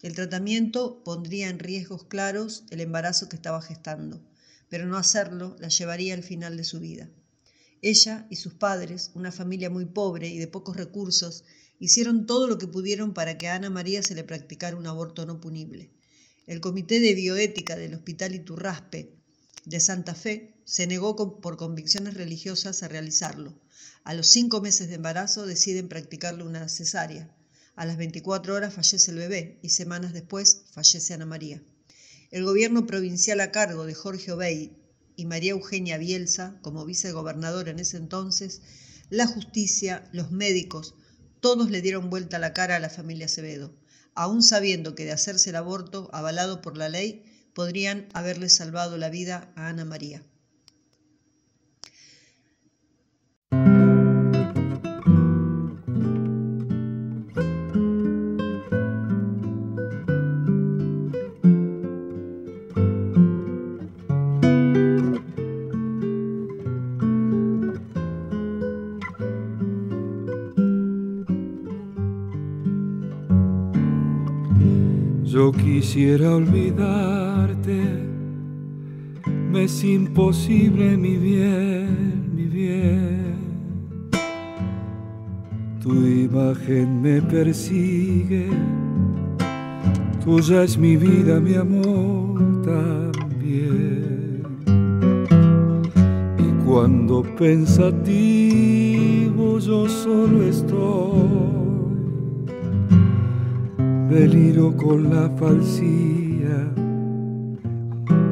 El 0.03 0.13
tratamiento 0.13 1.03
pondría 1.03 1.49
en 1.49 1.57
riesgos 1.57 2.03
claros 2.03 2.65
el 2.69 2.81
embarazo 2.81 3.27
que 3.27 3.35
estaba 3.35 3.59
gestando, 3.61 4.21
pero 4.69 4.85
no 4.85 4.97
hacerlo 4.97 5.55
la 5.57 5.69
llevaría 5.69 6.13
al 6.13 6.21
final 6.21 6.57
de 6.57 6.63
su 6.63 6.79
vida. 6.79 7.09
Ella 7.81 8.27
y 8.29 8.35
sus 8.35 8.53
padres, 8.53 9.09
una 9.15 9.31
familia 9.31 9.71
muy 9.71 9.85
pobre 9.85 10.27
y 10.27 10.37
de 10.37 10.47
pocos 10.47 10.77
recursos, 10.77 11.43
hicieron 11.79 12.27
todo 12.27 12.45
lo 12.45 12.59
que 12.59 12.67
pudieron 12.67 13.13
para 13.13 13.39
que 13.39 13.47
a 13.47 13.55
Ana 13.55 13.71
María 13.71 14.03
se 14.03 14.13
le 14.13 14.23
practicara 14.23 14.77
un 14.77 14.85
aborto 14.85 15.25
no 15.25 15.41
punible. 15.41 15.89
El 16.45 16.61
Comité 16.61 16.99
de 16.99 17.15
Bioética 17.15 17.75
del 17.75 17.95
Hospital 17.95 18.35
Iturraspe 18.35 19.15
de 19.65 19.79
Santa 19.79 20.13
Fe 20.13 20.56
se 20.67 20.85
negó 20.85 21.15
por 21.39 21.55
convicciones 21.55 22.15
religiosas 22.15 22.83
a 22.83 22.89
realizarlo. 22.89 23.57
A 24.03 24.13
los 24.13 24.27
cinco 24.27 24.59
meses 24.59 24.89
de 24.89 24.95
embarazo 24.95 25.45
deciden 25.45 25.87
practicarle 25.87 26.43
una 26.43 26.67
cesárea. 26.67 27.33
A 27.77 27.85
las 27.85 27.95
24 27.95 28.53
horas 28.53 28.73
fallece 28.73 29.11
el 29.11 29.17
bebé 29.17 29.59
y 29.63 29.69
semanas 29.69 30.11
después 30.11 30.63
fallece 30.73 31.13
Ana 31.13 31.25
María. 31.25 31.63
el 32.31 32.43
gobierno 32.43 32.85
provincial 32.85 33.39
a 33.39 33.53
cargo 33.53 33.85
de 33.85 33.93
Jorge 33.93 34.33
Obey 34.33 34.75
y 35.15 35.25
María 35.25 35.51
Eugenia 35.51 35.97
Bielsa 35.97 36.59
como 36.61 36.85
vicegobernadora 36.85 37.71
en 37.71 37.79
ese 37.79 37.95
entonces, 37.95 38.61
la 39.09 39.25
justicia, 39.25 40.03
los 40.11 40.31
médicos, 40.31 40.95
todos 41.39 41.71
le 41.71 41.81
dieron 41.81 42.09
vuelta 42.09 42.39
la 42.39 42.51
cara 42.51 42.75
a 42.75 42.79
la 42.79 42.89
familia 42.89 43.27
Acevedo, 43.27 43.73
aún 44.15 44.43
sabiendo 44.43 44.95
que 44.95 45.05
de 45.05 45.13
hacerse 45.13 45.51
el 45.51 45.55
aborto 45.55 46.09
avalado 46.11 46.61
por 46.61 46.75
la 46.75 46.89
ley 46.89 47.23
podrían 47.53 48.09
haberle 48.11 48.49
salvado 48.49 48.97
la 48.97 49.09
vida 49.09 49.53
a 49.55 49.69
Ana 49.69 49.85
María. 49.85 50.25
Yo 75.27 75.51
quisiera 75.51 76.37
olvidarte, 76.37 77.81
me 79.51 79.65
es 79.65 79.83
imposible, 79.83 80.95
mi 80.95 81.17
bien, 81.17 82.31
mi 82.33 82.45
bien. 82.45 83.35
Tu 85.81 85.91
imagen 85.91 87.01
me 87.01 87.21
persigue, 87.21 88.47
tuya 90.23 90.63
es 90.63 90.77
mi 90.77 90.95
vida, 90.95 91.41
mi 91.41 91.55
amor 91.55 92.61
también. 92.63 94.43
Y 96.39 96.65
cuando 96.65 97.23
pensativo 97.35 97.99
yo 99.59 99.89
solo 99.89 100.43
estoy 100.43 101.56
deliro 104.09 104.73
con 104.77 105.13
la 105.13 105.29
falsía 105.37 106.73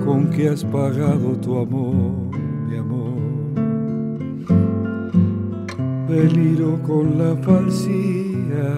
con 0.05 0.29
que 0.29 0.47
has 0.47 0.63
pagado 0.63 1.35
tu 1.41 1.57
amor, 1.57 2.37
mi 2.67 2.77
amor. 2.77 3.15
Deliro 6.07 6.81
con 6.83 7.17
la 7.17 7.35
falsía 7.43 8.77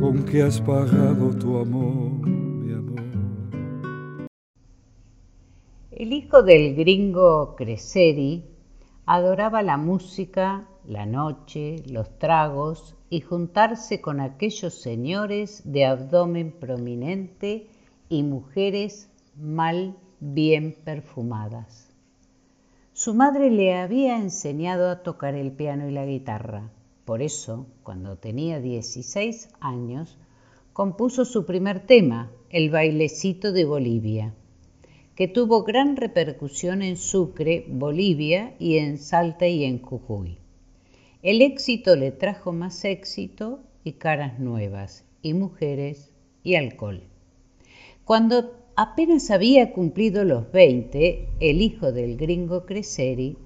con 0.00 0.24
que 0.24 0.42
has 0.42 0.60
pagado 0.60 1.30
tu 1.38 1.58
amor, 1.58 2.26
mi 2.26 2.72
amor. 2.72 3.04
El 5.92 6.12
hijo 6.12 6.42
del 6.42 6.74
gringo 6.74 7.54
Creseri 7.54 8.44
adoraba 9.06 9.62
la 9.62 9.76
música, 9.76 10.66
la 10.84 11.06
noche, 11.06 11.76
los 11.86 12.18
tragos 12.18 12.96
y 13.14 13.20
juntarse 13.20 14.00
con 14.00 14.18
aquellos 14.18 14.74
señores 14.74 15.62
de 15.64 15.84
abdomen 15.84 16.50
prominente 16.50 17.68
y 18.08 18.24
mujeres 18.24 19.08
mal 19.36 19.94
bien 20.18 20.74
perfumadas. 20.84 21.94
Su 22.92 23.14
madre 23.14 23.52
le 23.52 23.72
había 23.72 24.16
enseñado 24.16 24.90
a 24.90 25.04
tocar 25.04 25.36
el 25.36 25.52
piano 25.52 25.88
y 25.88 25.92
la 25.92 26.04
guitarra. 26.04 26.72
Por 27.04 27.22
eso, 27.22 27.66
cuando 27.84 28.16
tenía 28.16 28.58
16 28.58 29.50
años, 29.60 30.18
compuso 30.72 31.24
su 31.24 31.46
primer 31.46 31.86
tema, 31.86 32.32
El 32.50 32.68
bailecito 32.70 33.52
de 33.52 33.64
Bolivia, 33.64 34.34
que 35.14 35.28
tuvo 35.28 35.62
gran 35.62 35.94
repercusión 35.94 36.82
en 36.82 36.96
Sucre, 36.96 37.64
Bolivia 37.68 38.56
y 38.58 38.78
en 38.78 38.98
Salta 38.98 39.46
y 39.46 39.62
en 39.62 39.80
Jujuy. 39.80 40.40
El 41.24 41.40
éxito 41.40 41.96
le 41.96 42.12
trajo 42.12 42.52
más 42.52 42.84
éxito 42.84 43.60
y 43.82 43.92
caras 43.92 44.38
nuevas, 44.38 45.06
y 45.22 45.32
mujeres 45.32 46.10
y 46.42 46.56
alcohol. 46.56 47.02
Cuando 48.04 48.52
apenas 48.76 49.30
había 49.30 49.72
cumplido 49.72 50.24
los 50.24 50.52
20, 50.52 51.26
el 51.40 51.62
hijo 51.62 51.92
del 51.92 52.18
gringo 52.18 52.66
Creseri, 52.66 53.38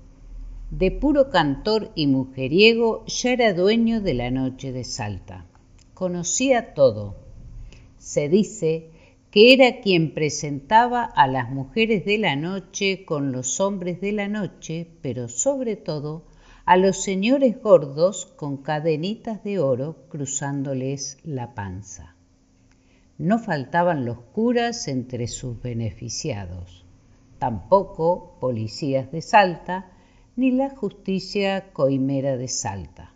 de 0.72 0.90
puro 0.90 1.30
cantor 1.30 1.92
y 1.94 2.08
mujeriego, 2.08 3.04
ya 3.06 3.30
era 3.30 3.54
dueño 3.54 4.00
de 4.00 4.14
la 4.14 4.32
noche 4.32 4.72
de 4.72 4.82
Salta. 4.82 5.46
Conocía 5.94 6.74
todo. 6.74 7.14
Se 7.96 8.28
dice 8.28 8.90
que 9.30 9.52
era 9.52 9.82
quien 9.82 10.14
presentaba 10.14 11.04
a 11.04 11.28
las 11.28 11.48
mujeres 11.52 12.04
de 12.04 12.18
la 12.18 12.34
noche 12.34 13.04
con 13.04 13.30
los 13.30 13.60
hombres 13.60 14.00
de 14.00 14.10
la 14.10 14.26
noche, 14.26 14.88
pero 15.00 15.28
sobre 15.28 15.76
todo 15.76 16.24
a 16.68 16.76
los 16.76 16.98
señores 16.98 17.62
gordos 17.62 18.26
con 18.36 18.58
cadenitas 18.58 19.42
de 19.42 19.58
oro 19.58 20.04
cruzándoles 20.10 21.16
la 21.24 21.54
panza. 21.54 22.14
No 23.16 23.38
faltaban 23.38 24.04
los 24.04 24.20
curas 24.20 24.86
entre 24.86 25.28
sus 25.28 25.62
beneficiados, 25.62 26.84
tampoco 27.38 28.36
policías 28.38 29.10
de 29.10 29.22
Salta, 29.22 29.86
ni 30.36 30.50
la 30.50 30.68
justicia 30.68 31.72
coimera 31.72 32.36
de 32.36 32.48
Salta. 32.48 33.14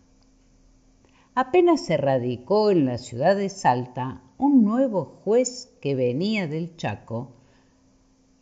Apenas 1.35 1.85
se 1.85 1.99
radicó 1.99 2.71
en 2.71 2.87
la 2.87 2.97
ciudad 2.97 3.37
de 3.37 3.51
Salta 3.51 4.23
un 4.39 4.65
nuevo 4.65 5.21
juez 5.25 5.77
que 5.83 5.95
venía 5.95 6.47
del 6.47 6.75
Chaco, 6.77 7.35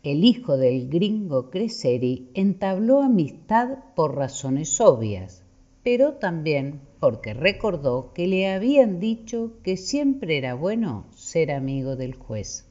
el 0.03 0.25
hijo 0.25 0.57
del 0.57 0.89
gringo 0.89 1.51
Creseri 1.51 2.31
entabló 2.33 3.03
amistad 3.03 3.79
por 3.95 4.17
razones 4.17 4.81
obvias, 4.81 5.43
pero 5.83 6.15
también 6.15 6.81
porque 7.01 7.35
recordó 7.35 8.13
que 8.15 8.27
le 8.27 8.49
habían 8.49 8.99
dicho 8.99 9.53
que 9.63 9.77
siempre 9.77 10.39
era 10.39 10.55
bueno 10.55 11.05
ser 11.15 11.53
amigo 11.53 11.97
del 11.97 12.15
juez. 12.15 12.65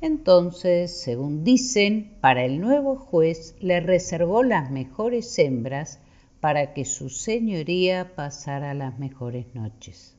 Entonces, 0.00 1.00
según 1.00 1.42
dicen, 1.42 2.16
para 2.20 2.44
el 2.44 2.60
nuevo 2.60 2.94
juez 2.94 3.56
le 3.60 3.80
reservó 3.80 4.44
las 4.44 4.70
mejores 4.70 5.36
hembras 5.40 5.98
para 6.40 6.72
que 6.72 6.84
su 6.84 7.08
señoría 7.08 8.14
pasara 8.14 8.74
las 8.74 9.00
mejores 9.00 9.46
noches. 9.54 10.14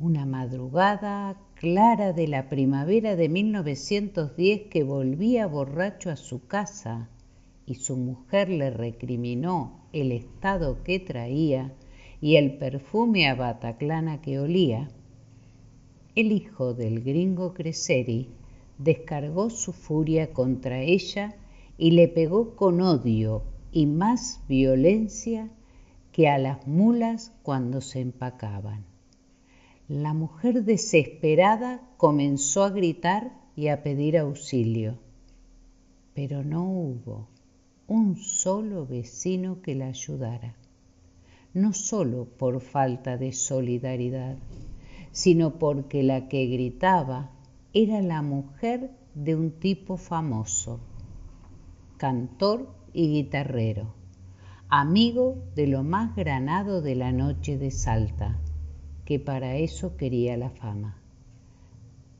Una 0.00 0.24
madrugada 0.24 1.36
clara 1.62 2.12
de 2.12 2.26
la 2.26 2.48
primavera 2.48 3.14
de 3.14 3.28
1910 3.28 4.62
que 4.62 4.82
volvía 4.82 5.46
borracho 5.46 6.10
a 6.10 6.16
su 6.16 6.44
casa 6.48 7.08
y 7.66 7.76
su 7.76 7.96
mujer 7.96 8.48
le 8.48 8.70
recriminó 8.70 9.86
el 9.92 10.10
estado 10.10 10.82
que 10.82 10.98
traía 10.98 11.72
y 12.20 12.34
el 12.34 12.58
perfume 12.58 13.28
a 13.28 13.36
bataclana 13.36 14.20
que 14.20 14.40
olía, 14.40 14.90
el 16.16 16.32
hijo 16.32 16.74
del 16.74 17.00
gringo 17.00 17.54
Creseri 17.54 18.26
descargó 18.78 19.48
su 19.48 19.72
furia 19.72 20.32
contra 20.32 20.80
ella 20.80 21.36
y 21.78 21.92
le 21.92 22.08
pegó 22.08 22.56
con 22.56 22.80
odio 22.80 23.44
y 23.70 23.86
más 23.86 24.40
violencia 24.48 25.48
que 26.10 26.28
a 26.28 26.38
las 26.38 26.66
mulas 26.66 27.30
cuando 27.44 27.80
se 27.80 28.00
empacaban. 28.00 28.91
La 29.92 30.14
mujer 30.14 30.64
desesperada 30.64 31.82
comenzó 31.98 32.64
a 32.64 32.70
gritar 32.70 33.30
y 33.54 33.68
a 33.68 33.82
pedir 33.82 34.16
auxilio, 34.16 34.96
pero 36.14 36.42
no 36.42 36.64
hubo 36.64 37.28
un 37.88 38.16
solo 38.16 38.86
vecino 38.86 39.60
que 39.60 39.74
la 39.74 39.88
ayudara, 39.88 40.54
no 41.52 41.74
solo 41.74 42.24
por 42.24 42.62
falta 42.62 43.18
de 43.18 43.32
solidaridad, 43.32 44.38
sino 45.10 45.58
porque 45.58 46.02
la 46.02 46.26
que 46.26 46.46
gritaba 46.46 47.30
era 47.74 48.00
la 48.00 48.22
mujer 48.22 48.92
de 49.14 49.36
un 49.36 49.50
tipo 49.50 49.98
famoso, 49.98 50.80
cantor 51.98 52.74
y 52.94 53.08
guitarrero, 53.08 53.92
amigo 54.70 55.36
de 55.54 55.66
lo 55.66 55.82
más 55.82 56.16
granado 56.16 56.80
de 56.80 56.94
la 56.94 57.12
noche 57.12 57.58
de 57.58 57.70
Salta 57.70 58.38
que 59.04 59.18
para 59.18 59.56
eso 59.56 59.96
quería 59.96 60.36
la 60.36 60.50
fama. 60.50 60.98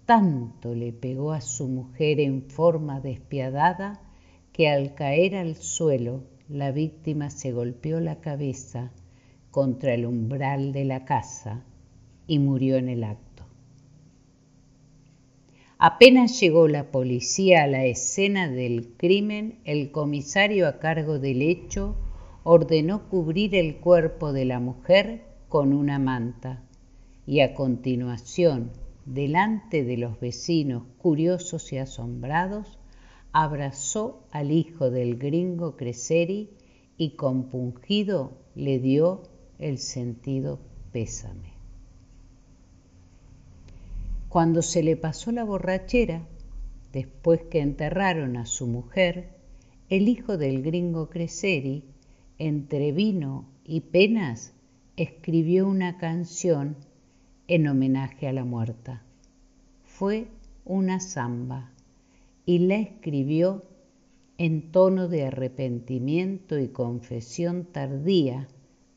Tanto 0.05 0.75
le 0.75 0.93
pegó 0.93 1.33
a 1.33 1.41
su 1.41 1.69
mujer 1.69 2.21
en 2.21 2.43
forma 2.43 3.01
despiadada 3.01 4.01
que 4.53 4.69
al 4.69 4.95
caer 4.95 5.37
al 5.37 5.57
suelo 5.57 6.25
la 6.49 6.73
víctima 6.73 7.31
se 7.31 7.53
golpeó 7.53 8.01
la 8.01 8.21
cabeza 8.21 8.91
contra 9.51 9.95
el 9.95 10.07
umbral 10.07 10.73
de 10.73 10.85
la 10.85 11.05
casa 11.05 11.65
y 12.27 12.39
murió 12.39 12.77
en 12.77 12.89
el 12.89 13.05
acto. 13.05 13.45
Apenas 15.79 16.39
llegó 16.41 16.69
la 16.69 16.91
policía 16.91 17.65
a 17.65 17.67
la 17.67 17.85
escena 17.85 18.49
del 18.49 18.95
crimen, 18.97 19.61
el 19.65 19.91
comisario 19.91 20.69
a 20.69 20.79
cargo 20.79 21.19
del 21.19 21.43
hecho 21.43 21.97
ordenó 22.45 23.09
cubrir 23.09 23.55
el 23.55 23.77
cuerpo 23.77 24.33
de 24.33 24.45
la 24.45 24.61
mujer 24.61 25.23
con 25.49 25.73
una 25.73 25.99
manta 25.99 26.63
y 27.27 27.41
a 27.41 27.55
continuación, 27.55 28.71
delante 29.05 29.85
de 29.85 29.97
los 29.97 30.19
vecinos 30.21 30.85
curiosos 30.99 31.73
y 31.73 31.79
asombrados, 31.79 32.79
abrazó 33.33 34.25
al 34.31 34.51
hijo 34.51 34.91
del 34.91 35.17
gringo 35.17 35.77
Creseri 35.77 36.51
y 36.97 37.11
compungido 37.17 38.33
le 38.55 38.79
dio 38.79 39.23
el 39.59 39.79
sentido 39.79 40.61
pésame. 40.93 41.53
Cuando 44.29 44.63
se 44.63 44.83
le 44.83 44.97
pasó 44.97 45.31
la 45.33 45.45
borrachera, 45.45 46.27
después 46.93 47.43
que 47.43 47.61
enterraron 47.61 48.37
a 48.37 48.47
su 48.47 48.67
mujer, 48.67 49.31
el 49.89 50.09
hijo 50.09 50.37
del 50.39 50.63
gringo 50.63 51.09
Creseri, 51.11 51.85
entre 52.39 52.93
vino 52.93 53.47
y 53.65 53.81
penas, 53.81 54.55
escribió 54.97 55.67
una 55.67 55.99
canción 55.99 56.77
en 57.49 57.69
homenaje 57.69 58.29
a 58.29 58.33
la 58.33 58.45
muerta. 58.45 59.03
Fue 59.85 60.29
una 60.65 61.01
samba 61.01 61.71
y 62.47 62.61
la 62.61 62.77
escribió 62.77 63.63
en 64.39 64.73
tono 64.73 65.09
de 65.09 65.27
arrepentimiento 65.27 66.59
y 66.59 66.69
confesión 66.69 67.65
tardía, 67.65 68.49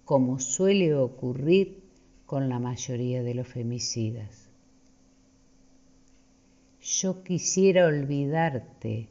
como 0.03 0.39
suele 0.39 0.95
ocurrir 0.95 1.83
con 2.25 2.49
la 2.49 2.59
mayoría 2.59 3.23
de 3.23 3.35
los 3.35 3.47
femicidas. 3.47 4.49
Yo 6.81 7.23
quisiera 7.23 7.87
olvidarte, 7.87 9.07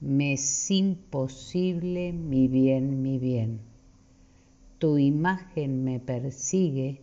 me 0.00 0.34
es 0.34 0.70
imposible 0.70 2.12
mi 2.12 2.48
bien, 2.48 3.02
mi 3.02 3.18
bien. 3.18 3.60
Tu 4.78 4.98
imagen 4.98 5.84
me 5.84 6.00
persigue, 6.00 7.00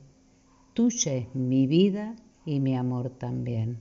tuya 0.75 1.13
es 1.13 1.33
mi 1.33 1.67
vida 1.67 2.17
y 2.45 2.59
mi 2.59 2.75
amor 2.75 3.09
también. 3.09 3.79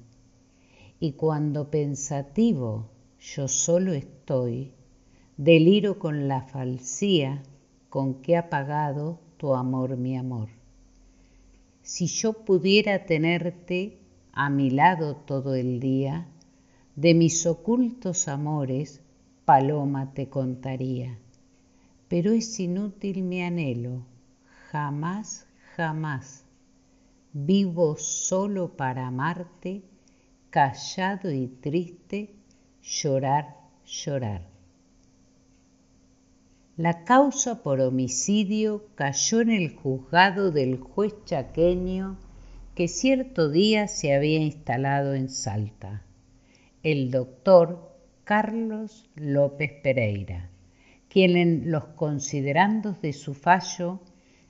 Y 1.00 1.14
cuando 1.14 1.68
pensativo 1.68 2.88
yo 3.18 3.48
solo 3.48 3.92
estoy, 3.92 4.72
deliro 5.36 5.98
con 5.98 6.28
la 6.28 6.42
falsía 6.42 7.42
con 7.90 8.22
que 8.22 8.36
ha 8.36 8.48
pagado 8.48 9.18
tu 9.38 9.54
amor 9.54 9.96
mi 9.96 10.16
amor. 10.16 10.50
Si 11.82 12.06
yo 12.06 12.44
pudiera 12.44 13.06
tenerte 13.06 13.98
a 14.32 14.48
mi 14.48 14.70
lado 14.70 15.16
todo 15.16 15.56
el 15.56 15.80
día, 15.80 16.28
de 16.94 17.12
mis 17.14 17.44
ocultos 17.44 18.28
amores, 18.28 19.00
paloma 19.44 20.14
te 20.14 20.28
contaría. 20.28 21.18
Pero 22.06 22.30
es 22.30 22.60
inútil 22.60 23.24
mi 23.24 23.42
anhelo, 23.42 24.06
jamás, 24.70 25.48
jamás. 25.74 26.43
Vivo 27.36 27.96
solo 27.96 28.76
para 28.76 29.08
amarte, 29.08 29.82
callado 30.50 31.32
y 31.32 31.48
triste, 31.48 32.30
llorar, 32.80 33.56
llorar. 33.84 34.46
La 36.76 37.02
causa 37.02 37.60
por 37.64 37.80
homicidio 37.80 38.86
cayó 38.94 39.40
en 39.40 39.50
el 39.50 39.74
juzgado 39.74 40.52
del 40.52 40.78
juez 40.78 41.12
chaqueño 41.24 42.18
que 42.76 42.86
cierto 42.86 43.50
día 43.50 43.88
se 43.88 44.14
había 44.14 44.38
instalado 44.38 45.14
en 45.14 45.28
Salta, 45.28 46.04
el 46.84 47.10
doctor 47.10 47.96
Carlos 48.22 49.10
López 49.16 49.72
Pereira, 49.82 50.50
quien 51.08 51.36
en 51.36 51.72
los 51.72 51.84
considerandos 51.96 53.02
de 53.02 53.12
su 53.12 53.34
fallo, 53.34 53.98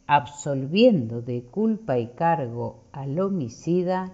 absolviendo 0.06 1.22
de 1.22 1.44
culpa 1.44 1.98
y 1.98 2.08
cargo 2.08 2.84
al 2.92 3.18
homicida, 3.18 4.12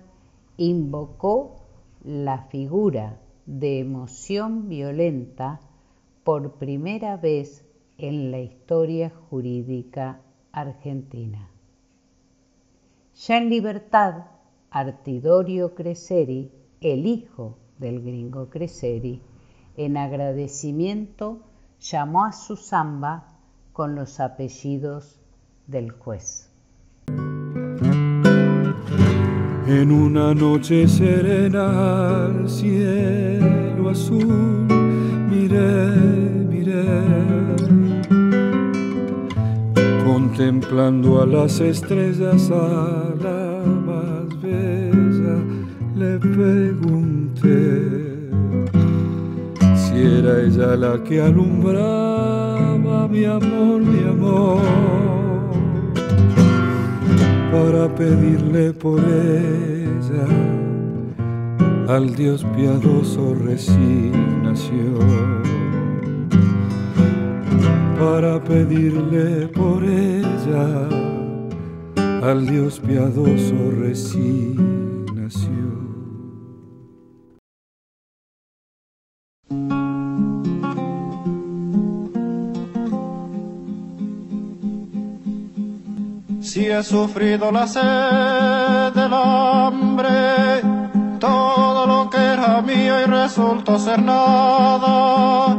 invocó 0.56 1.56
la 2.04 2.44
figura 2.44 3.18
de 3.46 3.80
emoción 3.80 4.68
violenta 4.68 5.60
por 6.22 6.54
primera 6.54 7.16
vez 7.16 7.64
en 7.98 8.30
la 8.30 8.40
historia 8.40 9.10
jurídica 9.28 10.20
argentina. 10.52 11.50
Ya 13.26 13.38
en 13.38 13.50
libertad, 13.50 14.26
Artidorio 14.70 15.74
Creseri, 15.74 16.52
el 16.80 17.06
hijo 17.06 17.58
del 17.78 18.00
gringo 18.02 18.48
Creseri, 18.48 19.20
en 19.76 19.96
agradecimiento 19.96 21.40
llamó 21.80 22.24
a 22.24 22.32
su 22.32 22.56
samba 22.56 23.26
con 23.72 23.94
los 23.94 24.20
apellidos 24.20 25.19
del 25.70 25.92
juez. 25.92 26.48
En 29.66 29.92
una 29.92 30.34
noche 30.34 30.88
serena 30.88 32.26
al 32.26 32.48
cielo 32.48 33.90
azul, 33.90 34.66
miré, 35.30 35.94
miré 36.48 37.20
contemplando 40.04 41.22
a 41.22 41.26
las 41.26 41.60
estrellas 41.60 42.50
a 42.50 43.14
la 43.22 43.62
más 43.86 44.42
bella, 44.42 45.36
le 45.94 46.18
pregunté 46.18 47.90
si 49.76 49.94
era 50.18 50.40
ella 50.40 50.76
la 50.76 51.02
que 51.04 51.20
alumbraba 51.20 53.06
mi 53.08 53.24
amor, 53.24 53.82
mi 53.82 54.08
amor, 54.08 55.19
para 57.50 57.94
pedirle 57.94 58.72
por 58.72 59.00
ella 59.00 60.26
al 61.88 62.14
Dios 62.14 62.46
piadoso 62.56 63.34
resignación 63.34 65.42
para 67.98 68.42
pedirle 68.42 69.48
por 69.48 69.84
ella 69.84 70.88
al 72.22 72.46
Dios 72.46 72.80
piadoso 72.80 73.70
resignación. 73.78 74.79
He 86.80 86.82
sufrido 86.82 87.52
la 87.52 87.66
sed 87.66 88.94
del 88.94 89.12
hambre, 89.12 90.62
todo 91.18 91.86
lo 91.86 92.08
que 92.08 92.16
era 92.16 92.62
mío 92.62 93.02
y 93.02 93.04
resultó 93.04 93.78
ser 93.78 94.02
nada 94.02 95.56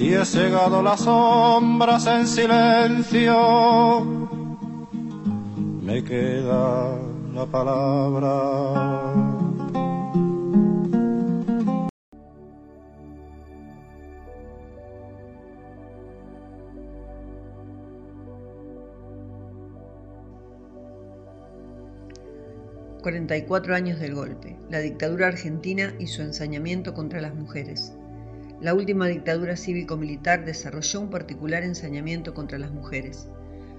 y 0.00 0.14
he 0.14 0.24
cegado 0.24 0.82
las 0.82 1.00
sombras 1.00 2.06
en 2.06 2.26
silencio, 2.26 4.04
me 5.82 6.02
queda 6.02 6.96
la 7.34 7.46
palabra. 7.46 9.47
...44 23.08 23.72
años 23.72 24.00
del 24.00 24.14
golpe, 24.14 24.58
la 24.68 24.80
dictadura 24.80 25.28
argentina 25.28 25.94
y 25.98 26.08
su 26.08 26.20
ensañamiento 26.20 26.92
contra 26.92 27.22
las 27.22 27.34
mujeres. 27.34 27.94
La 28.60 28.74
última 28.74 29.06
dictadura 29.06 29.56
cívico-militar 29.56 30.44
desarrolló 30.44 31.00
un 31.00 31.08
particular 31.08 31.62
ensañamiento 31.62 32.34
contra 32.34 32.58
las 32.58 32.70
mujeres. 32.70 33.30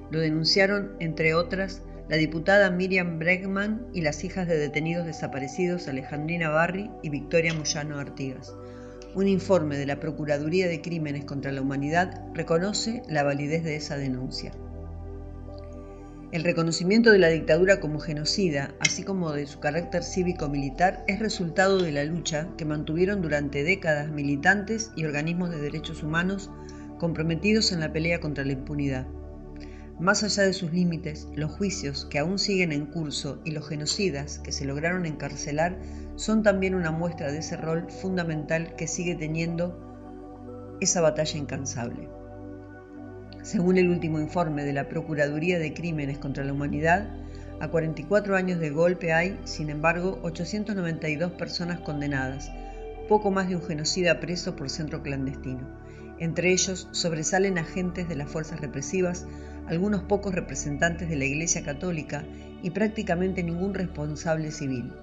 Lo 0.10 0.20
denunciaron, 0.20 0.94
entre 1.00 1.36
otras, 1.36 1.84
la 2.08 2.18
diputada 2.18 2.72
Miriam 2.72 3.20
Bregman 3.20 3.86
y 3.94 4.02
las 4.02 4.24
hijas 4.24 4.48
de 4.48 4.58
detenidos 4.58 5.06
desaparecidos 5.06 5.88
Alejandrina 5.88 6.50
Barri 6.50 6.90
y 7.04 7.10
Victoria 7.10 7.54
Moyano 7.54 8.00
Artigas. 8.00 8.56
Un 9.14 9.28
informe 9.28 9.78
de 9.78 9.86
la 9.86 10.00
Procuraduría 10.00 10.68
de 10.68 10.82
Crímenes 10.82 11.26
contra 11.26 11.52
la 11.52 11.62
Humanidad 11.62 12.20
reconoce 12.34 13.04
la 13.08 13.22
validez 13.22 13.64
de 13.64 13.76
esa 13.76 13.96
denuncia. 13.96 14.54
El 16.32 16.44
reconocimiento 16.44 17.12
de 17.12 17.18
la 17.18 17.30
dictadura 17.30 17.80
como 17.80 18.00
genocida, 18.00 18.76
así 18.80 19.02
como 19.02 19.32
de 19.32 19.48
su 19.48 19.60
carácter 19.60 20.04
cívico-militar, 20.04 21.04
es 21.08 21.18
resultado 21.18 21.82
de 21.82 21.92
la 21.92 22.04
lucha 22.04 22.48
que 22.56 22.66
mantuvieron 22.66 23.24
durante 23.24 23.64
décadas 23.64 24.12
militantes 24.12 24.92
y 24.96 25.06
organismos 25.06 25.50
de 25.50 25.60
derechos 25.60 26.04
humanos 26.04 26.52
comprometidos 27.00 27.72
en 27.72 27.80
la 27.80 27.92
pelea 27.92 28.20
contra 28.20 28.46
la 28.46 28.52
impunidad. 28.52 29.08
Más 30.00 30.22
allá 30.22 30.44
de 30.44 30.54
sus 30.54 30.72
límites, 30.72 31.28
los 31.34 31.52
juicios 31.52 32.06
que 32.06 32.20
aún 32.20 32.38
siguen 32.38 32.74
en 32.74 32.86
curso 32.86 33.42
y 33.44 33.50
los 33.50 33.68
genocidas 33.68 34.38
que 34.38 34.52
se 34.52 34.66
lograron 34.66 35.08
encarcelar 35.08 35.80
son 36.16 36.44
también 36.44 36.76
una 36.76 36.92
muestra 36.92 37.32
de 37.32 37.40
ese 37.40 37.58
rol 37.58 37.90
fundamental 37.90 38.76
que 38.76 38.86
sigue 38.86 39.16
teniendo 39.16 40.78
esa 40.80 41.02
batalla 41.02 41.40
incansable. 41.40 42.19
Según 43.42 43.78
el 43.78 43.90
último 43.90 44.20
informe 44.20 44.66
de 44.66 44.74
la 44.74 44.90
Procuraduría 44.90 45.60
de 45.60 45.74
Crímenes 45.74 46.18
contra 46.18 46.44
la 46.44 46.54
Humanidad, 46.54 47.10
A 47.62 47.68
44 47.68 48.38
años 48.38 48.60
de 48.60 48.70
golpe 48.70 49.12
hay, 49.12 49.38
sin 49.44 49.70
embargo, 49.70 50.20
892 50.24 51.34
personas 51.34 51.82
condenadas, 51.82 52.50
poco 53.10 53.32
más 53.32 53.50
de 53.50 53.58
un 53.58 53.62
genocida 53.62 54.22
preso 54.22 54.56
por 54.56 54.70
centro 54.70 55.04
clandestino. 55.04 55.68
Entre 56.20 56.54
ellos 56.54 56.88
sobresalen 56.92 57.58
agentes 57.58 58.08
de 58.08 58.16
las 58.16 58.30
fuerzas 58.30 58.62
represivas, 58.62 59.26
algunos 59.68 60.04
pocos 60.04 60.34
representantes 60.34 61.10
de 61.10 61.18
la 61.18 61.26
Iglesia 61.26 61.64
Católica 61.64 62.24
y 62.64 62.70
prácticamente 62.70 63.44
ningún 63.44 63.74
responsable 63.74 64.52
civil. 64.52 64.94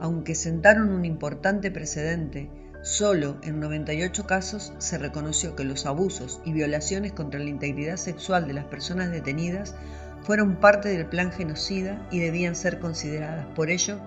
Aunque 0.00 0.34
sentaron 0.34 0.90
un 0.90 1.04
importante 1.04 1.70
precedente, 1.70 2.50
solo 2.86 3.36
en 3.42 3.58
98 3.58 4.28
casos 4.28 4.72
se 4.78 4.96
reconoció 4.96 5.56
que 5.56 5.64
los 5.64 5.86
abusos 5.86 6.40
y 6.44 6.52
violaciones 6.52 7.12
contra 7.12 7.40
la 7.40 7.50
integridad 7.50 7.96
sexual 7.96 8.46
de 8.46 8.52
las 8.52 8.66
personas 8.66 9.10
detenidas 9.10 9.74
fueron 10.22 10.60
parte 10.60 10.90
del 10.90 11.06
plan 11.06 11.32
genocida 11.32 12.06
y 12.12 12.20
debían 12.20 12.54
ser 12.54 12.78
consideradas 12.78 13.44
por 13.56 13.70
ello 13.70 13.98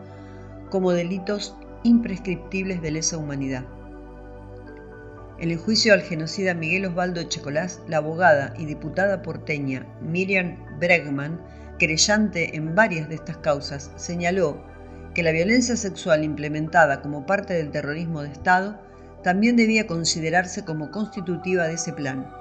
como 0.70 0.94
delitos 0.94 1.58
imprescriptibles 1.84 2.82
de 2.82 2.92
lesa 2.92 3.18
humanidad. 3.18 3.66
En 5.40 5.52
el 5.52 5.58
juicio 5.58 5.94
al 5.94 6.02
genocida 6.02 6.54
Miguel 6.54 6.86
Osvaldo 6.86 7.24
Checolás, 7.24 7.82
la 7.90 7.98
abogada 7.98 8.54
y 8.58 8.66
diputada 8.66 9.22
porteña 9.22 9.86
Miriam 10.02 10.56
Bregman, 10.80 11.42
querellante 11.80 12.56
en 12.56 12.76
varias 12.76 13.10
de 13.10 13.16
estas 13.16 13.40
causas, 13.40 13.92
señaló 13.98 14.64
que 15.14 15.24
la 15.24 15.32
violencia 15.32 15.76
sexual 15.76 16.24
implementada 16.24 17.02
como 17.02 17.26
parte 17.26 17.54
del 17.54 17.72
terrorismo 17.72 18.22
de 18.22 18.30
Estado 18.30 18.80
también 19.24 19.56
debía 19.56 19.88
considerarse 19.88 20.64
como 20.64 20.92
constitutiva 20.92 21.68
de 21.68 21.74
ese 21.74 21.94
plan, 21.94 22.32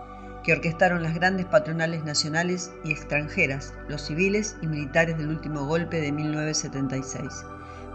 que 0.44 0.52
orquestaron 0.52 1.02
las 1.02 1.14
grandes 1.14 1.46
patronales 1.46 2.04
nacionales 2.04 2.70
y 2.84 2.92
extranjeras, 2.92 3.74
los 3.88 4.02
civiles 4.02 4.56
y 4.62 4.66
militares 4.66 5.18
del 5.18 5.28
último 5.28 5.66
golpe 5.66 6.00
de 6.00 6.12
1976. 6.12 7.44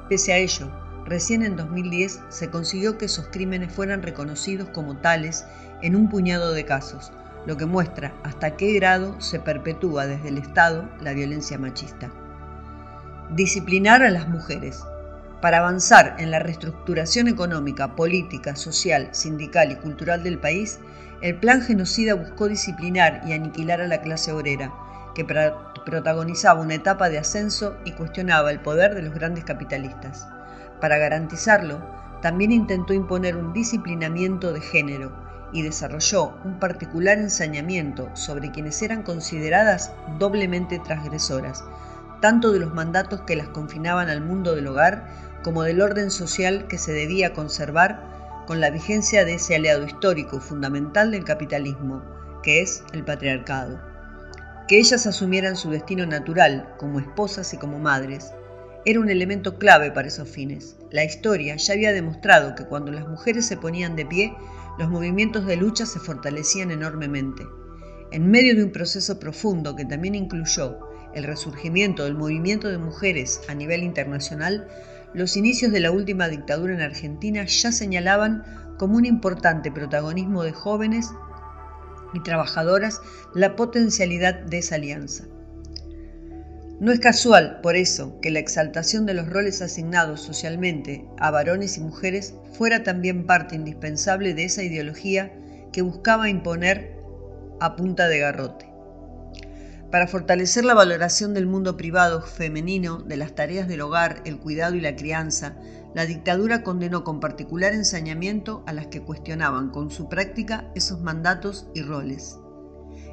Pese 0.09 0.33
a 0.33 0.37
ello, 0.37 0.69
Recién 1.05 1.43
en 1.43 1.57
2010 1.57 2.21
se 2.29 2.49
consiguió 2.49 2.97
que 2.97 3.05
esos 3.05 3.27
crímenes 3.27 3.73
fueran 3.73 4.01
reconocidos 4.01 4.69
como 4.69 4.97
tales 4.97 5.45
en 5.81 5.95
un 5.97 6.07
puñado 6.07 6.53
de 6.53 6.65
casos, 6.65 7.11
lo 7.45 7.57
que 7.57 7.65
muestra 7.65 8.13
hasta 8.23 8.55
qué 8.55 8.73
grado 8.73 9.19
se 9.19 9.39
perpetúa 9.39 10.07
desde 10.07 10.29
el 10.29 10.37
Estado 10.37 10.89
la 11.01 11.11
violencia 11.11 11.57
machista. 11.57 12.09
Disciplinar 13.35 14.03
a 14.03 14.11
las 14.11 14.29
mujeres. 14.29 14.83
Para 15.41 15.57
avanzar 15.57 16.17
en 16.19 16.29
la 16.29 16.37
reestructuración 16.37 17.27
económica, 17.27 17.95
política, 17.95 18.55
social, 18.55 19.09
sindical 19.09 19.71
y 19.71 19.75
cultural 19.75 20.21
del 20.21 20.37
país, 20.37 20.77
el 21.21 21.39
plan 21.39 21.63
genocida 21.63 22.13
buscó 22.13 22.47
disciplinar 22.47 23.23
y 23.25 23.33
aniquilar 23.33 23.81
a 23.81 23.87
la 23.87 24.01
clase 24.01 24.31
obrera, 24.31 24.71
que 25.15 25.25
protagonizaba 25.25 26.61
una 26.61 26.75
etapa 26.75 27.09
de 27.09 27.17
ascenso 27.17 27.75
y 27.85 27.93
cuestionaba 27.93 28.51
el 28.51 28.59
poder 28.59 28.93
de 28.93 29.01
los 29.01 29.15
grandes 29.15 29.45
capitalistas. 29.45 30.27
Para 30.79 30.99
garantizarlo, 30.99 31.83
también 32.21 32.51
intentó 32.51 32.93
imponer 32.93 33.35
un 33.35 33.51
disciplinamiento 33.51 34.53
de 34.53 34.61
género 34.61 35.11
y 35.51 35.63
desarrolló 35.63 36.37
un 36.43 36.59
particular 36.59 37.17
ensañamiento 37.17 38.11
sobre 38.13 38.51
quienes 38.51 38.79
eran 38.83 39.01
consideradas 39.01 39.91
doblemente 40.19 40.77
transgresoras, 40.77 41.63
tanto 42.23 42.53
de 42.53 42.59
los 42.59 42.73
mandatos 42.73 43.19
que 43.23 43.35
las 43.35 43.49
confinaban 43.49 44.07
al 44.07 44.21
mundo 44.21 44.55
del 44.55 44.67
hogar 44.67 45.09
como 45.43 45.63
del 45.63 45.81
orden 45.81 46.09
social 46.09 46.67
que 46.67 46.77
se 46.77 46.93
debía 46.93 47.33
conservar 47.33 48.45
con 48.47 48.61
la 48.61 48.69
vigencia 48.69 49.25
de 49.25 49.33
ese 49.33 49.55
aliado 49.55 49.85
histórico 49.85 50.39
fundamental 50.39 51.11
del 51.11 51.25
capitalismo, 51.25 52.01
que 52.41 52.61
es 52.61 52.85
el 52.93 53.03
patriarcado. 53.03 53.81
Que 54.69 54.79
ellas 54.79 55.05
asumieran 55.05 55.57
su 55.57 55.69
destino 55.69 56.05
natural 56.05 56.73
como 56.77 57.01
esposas 57.01 57.53
y 57.53 57.57
como 57.57 57.77
madres, 57.79 58.31
era 58.85 59.01
un 59.01 59.09
elemento 59.09 59.57
clave 59.57 59.91
para 59.91 60.07
esos 60.07 60.29
fines. 60.29 60.77
La 60.91 61.03
historia 61.03 61.57
ya 61.57 61.73
había 61.73 61.91
demostrado 61.91 62.55
que 62.55 62.63
cuando 62.63 62.93
las 62.93 63.05
mujeres 63.05 63.45
se 63.45 63.57
ponían 63.57 63.97
de 63.97 64.05
pie, 64.05 64.33
los 64.79 64.89
movimientos 64.89 65.45
de 65.45 65.57
lucha 65.57 65.85
se 65.85 65.99
fortalecían 65.99 66.71
enormemente. 66.71 67.43
En 68.13 68.31
medio 68.31 68.55
de 68.55 68.63
un 68.63 68.71
proceso 68.71 69.19
profundo 69.19 69.75
que 69.75 69.83
también 69.83 70.15
incluyó 70.15 70.92
el 71.15 71.23
resurgimiento 71.23 72.03
del 72.03 72.15
movimiento 72.15 72.69
de 72.69 72.77
mujeres 72.77 73.41
a 73.47 73.53
nivel 73.53 73.83
internacional, 73.83 74.67
los 75.13 75.37
inicios 75.37 75.71
de 75.71 75.79
la 75.79 75.91
última 75.91 76.27
dictadura 76.27 76.73
en 76.73 76.81
Argentina 76.81 77.45
ya 77.45 77.71
señalaban 77.71 78.43
como 78.77 78.97
un 78.97 79.05
importante 79.05 79.71
protagonismo 79.71 80.43
de 80.43 80.51
jóvenes 80.51 81.11
y 82.13 82.21
trabajadoras 82.21 83.01
la 83.33 83.55
potencialidad 83.55 84.35
de 84.41 84.57
esa 84.59 84.75
alianza. 84.75 85.25
No 86.79 86.91
es 86.91 86.99
casual, 86.99 87.61
por 87.61 87.75
eso, 87.75 88.19
que 88.19 88.31
la 88.31 88.39
exaltación 88.39 89.05
de 89.05 89.13
los 89.13 89.29
roles 89.29 89.61
asignados 89.61 90.21
socialmente 90.21 91.05
a 91.17 91.31
varones 91.31 91.77
y 91.77 91.81
mujeres 91.81 92.35
fuera 92.57 92.83
también 92.83 93.25
parte 93.25 93.55
indispensable 93.55 94.33
de 94.33 94.45
esa 94.45 94.63
ideología 94.63 95.31
que 95.71 95.81
buscaba 95.81 96.29
imponer 96.29 96.97
a 97.61 97.75
punta 97.75 98.07
de 98.07 98.19
garrote. 98.19 98.72
Para 99.93 100.07
fortalecer 100.07 100.65
la 100.65 100.73
valoración 100.73 101.35
del 101.35 101.45
mundo 101.45 101.77
privado 101.77 102.23
femenino, 102.23 102.97
de 103.03 103.15
las 103.15 103.35
tareas 103.35 103.67
del 103.67 103.81
hogar, 103.81 104.23
el 104.25 104.39
cuidado 104.39 104.73
y 104.73 104.81
la 104.81 104.95
crianza, 104.95 105.55
la 105.93 106.07
dictadura 106.07 106.63
condenó 106.63 107.03
con 107.03 107.19
particular 107.19 107.73
ensañamiento 107.75 108.63
a 108.65 108.73
las 108.73 108.87
que 108.87 109.03
cuestionaban 109.03 109.69
con 109.69 109.91
su 109.91 110.09
práctica 110.09 110.71
esos 110.73 111.01
mandatos 111.01 111.67
y 111.75 111.83
roles. 111.83 112.39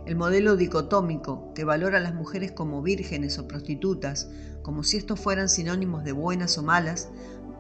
El 0.07 0.17
modelo 0.17 0.57
dicotómico, 0.57 1.53
que 1.55 1.65
valora 1.65 1.99
a 1.99 2.01
las 2.01 2.15
mujeres 2.15 2.53
como 2.53 2.81
vírgenes 2.81 3.39
o 3.39 3.47
prostitutas, 3.47 4.31
como 4.63 4.83
si 4.83 4.97
estos 4.97 5.21
fueran 5.21 5.51
sinónimos 5.51 6.03
de 6.03 6.13
buenas 6.13 6.57
o 6.57 6.63
malas, 6.63 7.11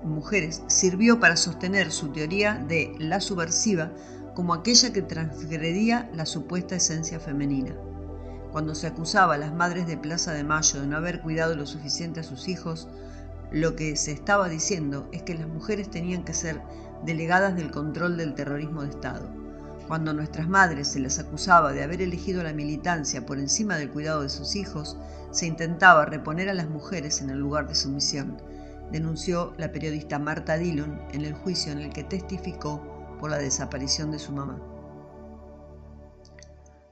mujeres, 0.02 0.62
sirvió 0.68 1.20
para 1.20 1.36
sostener 1.36 1.92
su 1.92 2.08
teoría 2.08 2.64
de 2.66 2.94
la 2.98 3.20
subversiva 3.20 3.92
como 4.34 4.54
aquella 4.54 4.94
que 4.94 5.02
transgredía 5.02 6.10
la 6.14 6.24
supuesta 6.24 6.76
esencia 6.76 7.20
femenina. 7.20 7.76
Cuando 8.52 8.74
se 8.74 8.88
acusaba 8.88 9.34
a 9.34 9.38
las 9.38 9.54
madres 9.54 9.86
de 9.86 9.96
Plaza 9.96 10.32
de 10.32 10.42
Mayo 10.42 10.80
de 10.80 10.86
no 10.86 10.96
haber 10.96 11.20
cuidado 11.20 11.54
lo 11.54 11.66
suficiente 11.66 12.20
a 12.20 12.24
sus 12.24 12.48
hijos, 12.48 12.88
lo 13.52 13.76
que 13.76 13.96
se 13.96 14.12
estaba 14.12 14.48
diciendo 14.48 15.08
es 15.12 15.22
que 15.22 15.34
las 15.34 15.48
mujeres 15.48 15.90
tenían 15.90 16.24
que 16.24 16.34
ser 16.34 16.60
delegadas 17.04 17.56
del 17.56 17.70
control 17.70 18.16
del 18.16 18.34
terrorismo 18.34 18.82
de 18.82 18.90
Estado. 18.90 19.28
Cuando 19.86 20.12
a 20.12 20.14
nuestras 20.14 20.48
madres 20.48 20.88
se 20.88 21.00
les 21.00 21.18
acusaba 21.18 21.72
de 21.72 21.82
haber 21.82 22.02
elegido 22.02 22.42
la 22.42 22.52
militancia 22.52 23.26
por 23.26 23.38
encima 23.38 23.76
del 23.76 23.90
cuidado 23.90 24.22
de 24.22 24.28
sus 24.28 24.54
hijos, 24.54 24.96
se 25.30 25.46
intentaba 25.46 26.04
reponer 26.04 26.48
a 26.48 26.54
las 26.54 26.68
mujeres 26.68 27.20
en 27.20 27.30
el 27.30 27.38
lugar 27.38 27.66
de 27.66 27.74
sumisión, 27.74 28.40
denunció 28.92 29.52
la 29.58 29.72
periodista 29.72 30.18
Marta 30.18 30.56
Dillon 30.56 31.00
en 31.12 31.24
el 31.24 31.34
juicio 31.34 31.72
en 31.72 31.78
el 31.78 31.92
que 31.92 32.04
testificó 32.04 33.16
por 33.18 33.30
la 33.30 33.38
desaparición 33.38 34.10
de 34.10 34.18
su 34.18 34.32
mamá. 34.32 34.60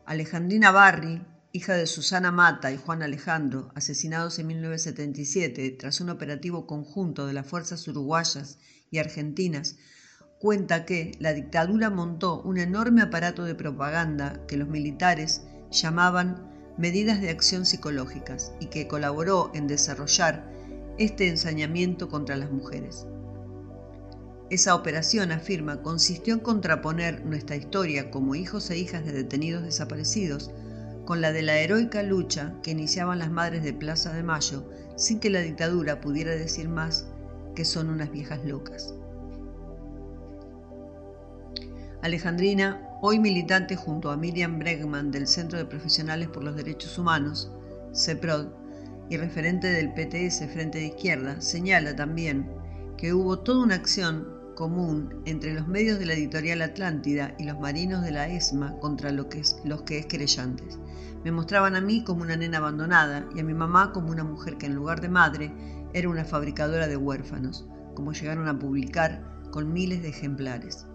Alejandrina 0.06 0.70
Barri, 0.70 1.22
hija 1.52 1.74
de 1.74 1.86
Susana 1.86 2.30
Mata 2.30 2.72
y 2.72 2.76
Juan 2.76 3.02
Alejandro, 3.02 3.70
asesinados 3.74 4.38
en 4.38 4.48
1977 4.48 5.70
tras 5.78 6.00
un 6.00 6.10
operativo 6.10 6.66
conjunto 6.66 7.26
de 7.26 7.32
las 7.32 7.46
fuerzas 7.46 7.88
uruguayas 7.88 8.58
y 8.90 8.98
argentinas 8.98 9.76
cuenta 10.40 10.84
que 10.84 11.12
la 11.20 11.32
dictadura 11.32 11.90
montó 11.90 12.42
un 12.42 12.58
enorme 12.58 13.02
aparato 13.02 13.44
de 13.44 13.54
propaganda 13.54 14.44
que 14.46 14.58
los 14.58 14.68
militares 14.68 15.42
llamaban 15.70 16.48
medidas 16.76 17.20
de 17.20 17.30
acción 17.30 17.64
psicológicas 17.64 18.52
y 18.60 18.66
que 18.66 18.86
colaboró 18.86 19.50
en 19.54 19.66
desarrollar 19.66 20.48
este 20.98 21.28
ensañamiento 21.28 22.08
contra 22.08 22.36
las 22.36 22.50
mujeres. 22.50 23.06
Esa 24.50 24.74
operación, 24.74 25.32
afirma, 25.32 25.82
consistió 25.82 26.34
en 26.34 26.40
contraponer 26.40 27.24
nuestra 27.24 27.56
historia 27.56 28.10
como 28.10 28.34
hijos 28.34 28.70
e 28.70 28.78
hijas 28.78 29.04
de 29.04 29.12
detenidos 29.12 29.62
desaparecidos 29.62 30.50
con 31.08 31.22
la 31.22 31.32
de 31.32 31.40
la 31.40 31.56
heroica 31.56 32.02
lucha 32.02 32.52
que 32.62 32.72
iniciaban 32.72 33.18
las 33.18 33.30
madres 33.30 33.62
de 33.62 33.72
Plaza 33.72 34.12
de 34.12 34.22
Mayo 34.22 34.68
sin 34.94 35.20
que 35.20 35.30
la 35.30 35.40
dictadura 35.40 36.02
pudiera 36.02 36.32
decir 36.32 36.68
más 36.68 37.06
que 37.54 37.64
son 37.64 37.88
unas 37.88 38.10
viejas 38.10 38.44
locas. 38.44 38.94
Alejandrina, 42.02 42.86
hoy 43.00 43.18
militante 43.20 43.74
junto 43.74 44.10
a 44.10 44.18
Miriam 44.18 44.58
Bregman 44.58 45.10
del 45.10 45.26
Centro 45.26 45.56
de 45.56 45.64
Profesionales 45.64 46.28
por 46.28 46.44
los 46.44 46.56
Derechos 46.56 46.98
Humanos, 46.98 47.50
CEPROD, 47.94 48.48
y 49.08 49.16
referente 49.16 49.68
del 49.68 49.94
PTS 49.94 50.52
Frente 50.52 50.76
de 50.76 50.88
Izquierda, 50.88 51.40
señala 51.40 51.96
también 51.96 52.50
que 52.98 53.14
hubo 53.14 53.38
toda 53.38 53.64
una 53.64 53.76
acción 53.76 54.28
común 54.54 55.22
entre 55.24 55.54
los 55.54 55.66
medios 55.68 55.98
de 55.98 56.04
la 56.04 56.12
editorial 56.12 56.60
Atlántida 56.60 57.34
y 57.38 57.44
los 57.44 57.58
marinos 57.58 58.02
de 58.02 58.10
la 58.10 58.28
ESMA 58.28 58.78
contra 58.80 59.10
los 59.10 59.28
que 59.28 59.98
es 59.98 60.06
querellantes. 60.06 60.78
Me 61.24 61.32
mostraban 61.32 61.74
a 61.74 61.80
mí 61.80 62.04
como 62.04 62.22
una 62.22 62.36
nena 62.36 62.58
abandonada 62.58 63.28
y 63.34 63.40
a 63.40 63.44
mi 63.44 63.54
mamá 63.54 63.92
como 63.92 64.10
una 64.10 64.24
mujer 64.24 64.56
que 64.56 64.66
en 64.66 64.74
lugar 64.74 65.00
de 65.00 65.08
madre 65.08 65.52
era 65.92 66.08
una 66.08 66.24
fabricadora 66.24 66.86
de 66.86 66.96
huérfanos, 66.96 67.66
como 67.94 68.12
llegaron 68.12 68.48
a 68.48 68.58
publicar 68.58 69.24
con 69.50 69.72
miles 69.72 70.02
de 70.02 70.08
ejemplares. 70.08 70.86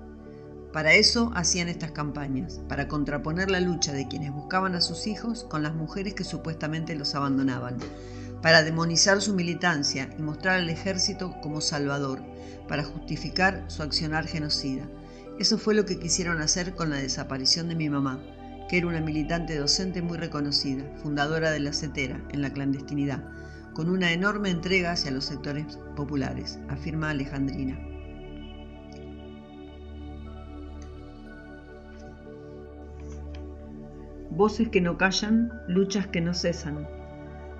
Para 0.72 0.94
eso 0.94 1.32
hacían 1.36 1.68
estas 1.68 1.92
campañas, 1.92 2.62
para 2.68 2.88
contraponer 2.88 3.52
la 3.52 3.60
lucha 3.60 3.92
de 3.92 4.08
quienes 4.08 4.32
buscaban 4.32 4.74
a 4.74 4.82
sus 4.82 5.06
hijos 5.06 5.44
con 5.44 5.62
las 5.62 5.76
mujeres 5.76 6.16
que 6.16 6.24
supuestamente 6.24 6.96
los 6.96 7.14
abandonaban. 7.16 7.78
para 8.42 8.62
demonizar 8.62 9.22
su 9.22 9.34
militancia 9.34 10.10
y 10.20 10.22
mostrar 10.22 10.60
al 10.60 10.70
ejército 10.70 11.34
como 11.42 11.62
salvador, 11.62 12.22
para 12.68 12.84
justificar 12.84 13.64
su 13.68 13.84
accionar 13.84 14.28
genocida. 14.28 14.86
Eso 15.40 15.58
fue 15.58 15.74
lo 15.74 15.86
que 15.86 15.98
quisieron 15.98 16.42
hacer 16.42 16.76
con 16.76 16.90
la 16.90 16.98
desaparición 16.98 17.70
de 17.70 17.76
mi 17.76 17.90
mamá, 17.90 18.20
que 18.70 18.78
era 18.78 18.88
una 18.88 19.02
militante 19.02 19.58
docente 19.58 20.02
muy 20.02 20.18
reconocida, 20.18 20.84
fundadora 21.02 21.52
de 21.52 21.60
la 21.60 21.74
CETERA 21.74 22.22
en 22.32 22.42
la 22.42 22.52
clandestinidad, 22.52 23.24
con 23.74 23.90
una 23.90 24.12
enorme 24.12 24.50
entrega 24.50 24.92
hacia 24.92 25.12
los 25.12 25.26
sectores 25.26 25.80
populares, 25.96 26.60
afirma 26.70 27.10
Alejandrina. 27.10 27.80
Voces 34.30 34.70
que 34.70 34.82
no 34.82 34.98
callan, 34.98 35.52
luchas 35.68 36.08
que 36.08 36.22
no 36.22 36.34
cesan. 36.34 36.88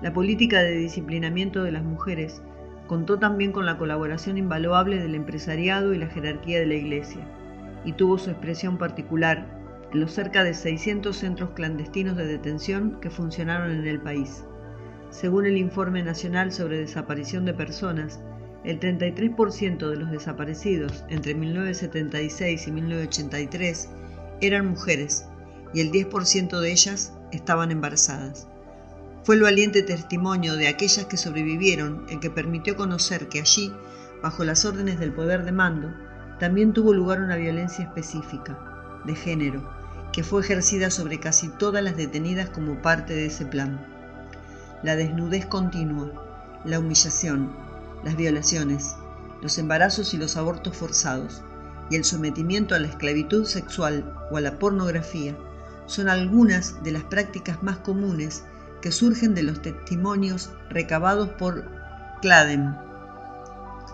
La 0.02 0.12
política 0.12 0.60
de 0.60 0.76
disciplinamiento 0.76 1.62
de 1.62 1.70
las 1.70 1.84
mujeres 1.84 2.42
contó 2.88 3.18
también 3.18 3.52
con 3.52 3.64
la 3.64 3.78
colaboración 3.78 4.38
invaluable 4.38 4.98
del 4.98 5.14
empresariado 5.14 5.94
y 5.94 5.98
la 5.98 6.08
jerarquía 6.08 6.58
de 6.58 6.66
la 6.66 6.74
Iglesia, 6.74 7.26
y 7.84 7.92
tuvo 7.92 8.18
su 8.18 8.30
expresión 8.30 8.76
particular 8.76 9.63
los 9.94 10.12
cerca 10.12 10.42
de 10.42 10.54
600 10.54 11.16
centros 11.16 11.50
clandestinos 11.50 12.16
de 12.16 12.26
detención 12.26 12.98
que 13.00 13.10
funcionaron 13.10 13.70
en 13.70 13.86
el 13.86 14.00
país. 14.00 14.44
Según 15.10 15.46
el 15.46 15.56
Informe 15.56 16.02
Nacional 16.02 16.52
sobre 16.52 16.78
Desaparición 16.78 17.44
de 17.44 17.54
Personas, 17.54 18.20
el 18.64 18.80
33% 18.80 19.88
de 19.88 19.96
los 19.96 20.10
desaparecidos 20.10 21.04
entre 21.08 21.34
1976 21.34 22.66
y 22.66 22.72
1983 22.72 23.88
eran 24.40 24.66
mujeres 24.66 25.26
y 25.72 25.80
el 25.80 25.92
10% 25.92 26.58
de 26.58 26.72
ellas 26.72 27.12
estaban 27.30 27.70
embarazadas. 27.70 28.48
Fue 29.22 29.36
el 29.36 29.42
valiente 29.42 29.82
testimonio 29.82 30.56
de 30.56 30.68
aquellas 30.68 31.06
que 31.06 31.16
sobrevivieron 31.16 32.06
el 32.10 32.18
que 32.18 32.30
permitió 32.30 32.76
conocer 32.76 33.28
que 33.28 33.40
allí, 33.40 33.72
bajo 34.22 34.44
las 34.44 34.64
órdenes 34.64 34.98
del 34.98 35.12
poder 35.12 35.44
de 35.44 35.52
mando, 35.52 35.94
también 36.40 36.72
tuvo 36.72 36.92
lugar 36.92 37.20
una 37.20 37.36
violencia 37.36 37.84
específica, 37.84 38.58
de 39.06 39.14
género, 39.14 39.83
que 40.14 40.22
fue 40.22 40.42
ejercida 40.42 40.90
sobre 40.90 41.18
casi 41.18 41.48
todas 41.48 41.82
las 41.82 41.96
detenidas 41.96 42.48
como 42.48 42.80
parte 42.80 43.14
de 43.14 43.26
ese 43.26 43.46
plan. 43.46 43.84
La 44.84 44.94
desnudez 44.94 45.44
continua, 45.44 46.12
la 46.64 46.78
humillación, 46.78 47.50
las 48.04 48.14
violaciones, 48.14 48.94
los 49.42 49.58
embarazos 49.58 50.14
y 50.14 50.18
los 50.18 50.36
abortos 50.36 50.76
forzados, 50.76 51.42
y 51.90 51.96
el 51.96 52.04
sometimiento 52.04 52.76
a 52.76 52.78
la 52.78 52.86
esclavitud 52.86 53.44
sexual 53.44 54.14
o 54.30 54.36
a 54.36 54.40
la 54.40 54.56
pornografía 54.60 55.36
son 55.86 56.08
algunas 56.08 56.80
de 56.84 56.92
las 56.92 57.02
prácticas 57.02 57.64
más 57.64 57.78
comunes 57.78 58.44
que 58.82 58.92
surgen 58.92 59.34
de 59.34 59.42
los 59.42 59.62
testimonios 59.62 60.50
recabados 60.70 61.30
por 61.30 61.64
CLADEM, 62.22 62.76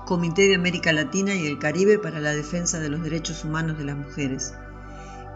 Comité 0.06 0.48
de 0.48 0.56
América 0.56 0.92
Latina 0.92 1.34
y 1.34 1.46
el 1.46 1.58
Caribe 1.58 1.98
para 1.98 2.20
la 2.20 2.32
Defensa 2.32 2.78
de 2.78 2.90
los 2.90 3.02
Derechos 3.02 3.42
Humanos 3.42 3.78
de 3.78 3.84
las 3.84 3.96
Mujeres, 3.96 4.54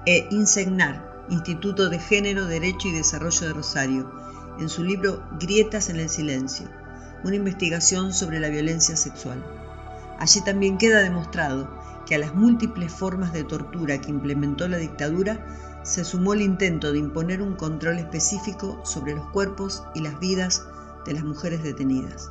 e 0.06 0.28
INSEGNAR, 0.30 1.24
Instituto 1.30 1.88
de 1.88 1.98
Género, 1.98 2.46
Derecho 2.46 2.88
y 2.88 2.92
Desarrollo 2.92 3.46
de 3.46 3.52
Rosario, 3.54 4.12
en 4.58 4.68
su 4.68 4.84
libro 4.84 5.22
Grietas 5.40 5.88
en 5.88 5.96
el 5.96 6.08
Silencio, 6.08 6.68
una 7.24 7.36
investigación 7.36 8.12
sobre 8.12 8.40
la 8.40 8.48
violencia 8.48 8.96
sexual. 8.96 9.42
Allí 10.18 10.42
también 10.42 10.78
queda 10.78 11.00
demostrado 11.00 11.68
que 12.06 12.14
a 12.14 12.18
las 12.18 12.34
múltiples 12.34 12.92
formas 12.92 13.32
de 13.32 13.44
tortura 13.44 14.00
que 14.00 14.10
implementó 14.10 14.68
la 14.68 14.76
dictadura 14.76 15.44
se 15.82 16.04
sumó 16.04 16.34
el 16.34 16.42
intento 16.42 16.92
de 16.92 16.98
imponer 16.98 17.42
un 17.42 17.56
control 17.56 17.98
específico 17.98 18.80
sobre 18.84 19.14
los 19.14 19.26
cuerpos 19.30 19.84
y 19.94 20.00
las 20.00 20.18
vidas 20.20 20.66
de 21.06 21.14
las 21.14 21.24
mujeres 21.24 21.62
detenidas. 21.62 22.30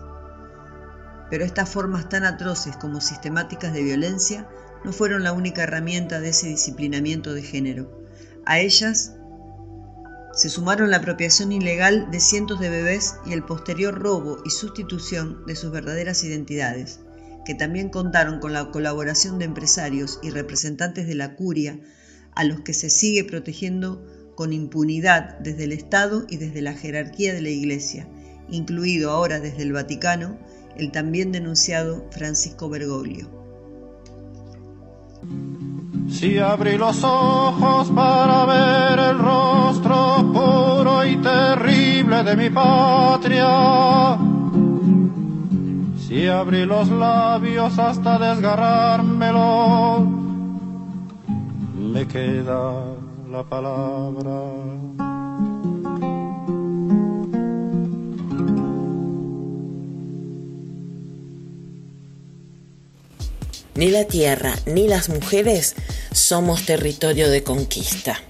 Pero 1.30 1.44
estas 1.44 1.70
formas 1.70 2.10
tan 2.10 2.26
atroces 2.26 2.78
como 2.78 3.02
sistemáticas 3.02 3.74
de 3.74 3.84
violencia 3.84 4.48
no 4.84 4.92
fueron 4.92 5.24
la 5.24 5.34
única 5.34 5.64
herramienta 5.64 6.20
de 6.20 6.30
ese 6.30 6.48
disciplinamiento 6.48 7.34
de 7.34 7.42
género. 7.42 8.04
A 8.46 8.60
ellas 8.60 9.16
se 10.34 10.50
sumaron 10.50 10.90
la 10.90 10.98
apropiación 10.98 11.52
ilegal 11.52 12.10
de 12.12 12.20
cientos 12.20 12.60
de 12.60 12.70
bebés 12.70 13.16
y 13.26 13.34
el 13.34 13.44
posterior 13.44 13.94
robo 13.94 14.40
y 14.44 14.50
sustitución 14.50 15.46
de 15.46 15.56
sus 15.56 15.72
verdaderas 15.72 16.24
identidades, 16.24 17.00
que 17.46 17.54
también 17.54 17.90
contaron 17.90 18.40
con 18.40 18.52
la 18.52 18.72
colaboración 18.72 19.38
de 19.38 19.46
empresarios 19.46 20.20
y 20.24 20.32
representantes 20.32 21.08
de 21.08 21.16
la 21.16 21.36
curia 21.36 21.80
a 22.36 22.44
los 22.44 22.62
que 22.62 22.74
se 22.74 22.90
sigue 22.90 23.24
protegiendo 23.24 24.04
con 24.36 24.54
impunidad 24.54 25.38
desde 25.40 25.66
el 25.66 25.72
Estado 25.72 26.26
y 26.28 26.38
desde 26.38 26.62
la 26.62 26.74
jerarquía 26.74 27.34
de 27.34 27.42
la 27.42 27.50
Iglesia, 27.50 28.08
incluido 28.50 29.12
ahora 29.12 29.40
desde 29.40 29.62
el 29.62 29.74
Vaticano 29.74 30.40
el 30.76 30.92
también 30.92 31.32
denunciado 31.32 32.08
Francisco 32.12 32.70
Bergoglio. 32.70 33.43
Si 36.10 36.38
abrí 36.38 36.78
los 36.78 37.04
ojos 37.04 37.90
para 37.90 38.46
ver 38.46 39.00
el 39.00 39.20
rostro 39.20 40.32
puro 40.34 41.06
y 41.06 41.18
terrible 41.18 42.24
de 42.24 42.36
mi 42.36 42.50
patria, 42.50 44.18
si 45.98 46.28
abrí 46.28 46.66
los 46.66 46.90
labios 46.90 47.78
hasta 47.80 48.20
desgarrármelo, 48.20 50.00
me 51.78 52.08
queda 52.08 52.86
la 53.32 53.44
palabra. 53.44 54.93
Ni 63.76 63.90
la 63.90 64.06
tierra 64.06 64.56
ni 64.68 64.88
las 64.88 65.10
mujeres 65.10 65.76
somos 66.12 66.66
territorio 66.66 67.30
de 67.30 67.44
conquista. 67.44 68.22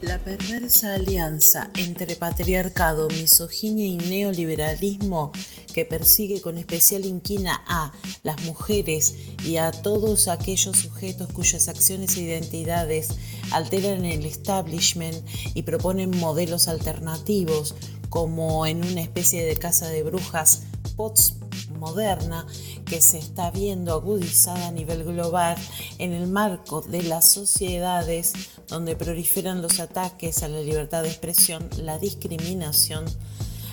La 0.00 0.18
perversa 0.18 0.94
alianza 0.94 1.70
entre 1.76 2.16
patriarcado, 2.16 3.08
misoginia 3.08 3.86
y 3.86 3.98
neoliberalismo 3.98 5.32
que 5.74 5.84
persigue 5.84 6.40
con 6.40 6.56
especial 6.56 7.04
inquina 7.04 7.62
a 7.66 7.92
las 8.22 8.42
mujeres 8.44 9.14
y 9.44 9.58
a 9.58 9.70
todos 9.70 10.28
aquellos 10.28 10.78
sujetos 10.78 11.30
cuyas 11.32 11.68
acciones 11.68 12.16
e 12.16 12.22
identidades 12.22 13.08
alteran 13.50 14.06
el 14.06 14.24
establishment 14.24 15.16
y 15.54 15.62
proponen 15.62 16.10
modelos 16.10 16.68
alternativos 16.68 17.74
como 18.08 18.66
en 18.66 18.84
una 18.84 19.02
especie 19.02 19.44
de 19.44 19.56
casa 19.56 19.88
de 19.88 20.02
brujas 20.02 20.62
post 20.96 21.36
moderna 21.82 22.46
que 22.86 23.02
se 23.02 23.18
está 23.18 23.50
viendo 23.50 23.92
agudizada 23.92 24.68
a 24.68 24.70
nivel 24.70 25.02
global 25.02 25.56
en 25.98 26.12
el 26.12 26.28
marco 26.28 26.80
de 26.80 27.02
las 27.02 27.32
sociedades 27.32 28.32
donde 28.68 28.94
proliferan 28.94 29.62
los 29.62 29.80
ataques 29.80 30.42
a 30.44 30.48
la 30.48 30.60
libertad 30.60 31.02
de 31.02 31.08
expresión, 31.08 31.68
la 31.78 31.98
discriminación, 31.98 33.04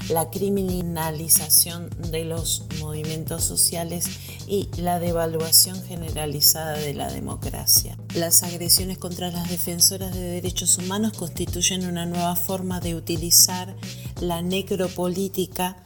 la 0.10 0.32
criminalización 0.32 1.90
de 2.12 2.26
los 2.26 2.64
movimientos 2.80 3.44
sociales 3.44 4.06
y 4.48 4.68
la 4.78 5.00
devaluación 5.00 5.82
generalizada 5.84 6.74
de 6.74 6.96
la 6.96 7.12
democracia. 7.12 7.96
Las 8.16 8.42
agresiones 8.42 8.98
contra 8.98 9.30
las 9.30 9.50
defensoras 9.50 10.16
de 10.16 10.22
derechos 10.22 10.80
humanos 10.80 11.14
constituyen 11.16 11.86
una 11.86 12.08
nueva 12.08 12.36
forma 12.36 12.80
de 12.80 12.96
utilizar 12.96 13.76
la 14.20 14.42
necropolítica 14.42 15.78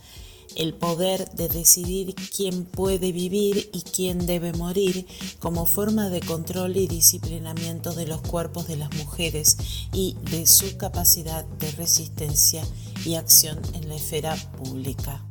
el 0.56 0.74
poder 0.74 1.30
de 1.32 1.49
decidir 1.49 2.16
quién 2.36 2.66
puede 2.66 3.12
vivir 3.12 3.70
y 3.74 3.82
quién 3.82 4.26
debe 4.26 4.54
morir 4.54 5.06
como 5.39 5.66
forma 5.66 6.10
de 6.10 6.22
control 6.22 6.78
y 6.78 6.88
disciplinamiento 6.88 7.93
de 7.93 8.08
los 8.08 8.22
cuerpos 8.22 8.68
de 8.68 8.78
las 8.78 8.93
mujeres 8.95 9.58
y 9.93 10.16
de 10.32 10.47
su 10.47 10.78
capacidad 10.78 11.45
de 11.45 11.72
resistencia 11.72 12.64
y 13.06 13.16
acción 13.16 13.60
en 13.74 13.89
la 13.89 13.95
esfera 13.95 14.36
pública. 14.58 15.24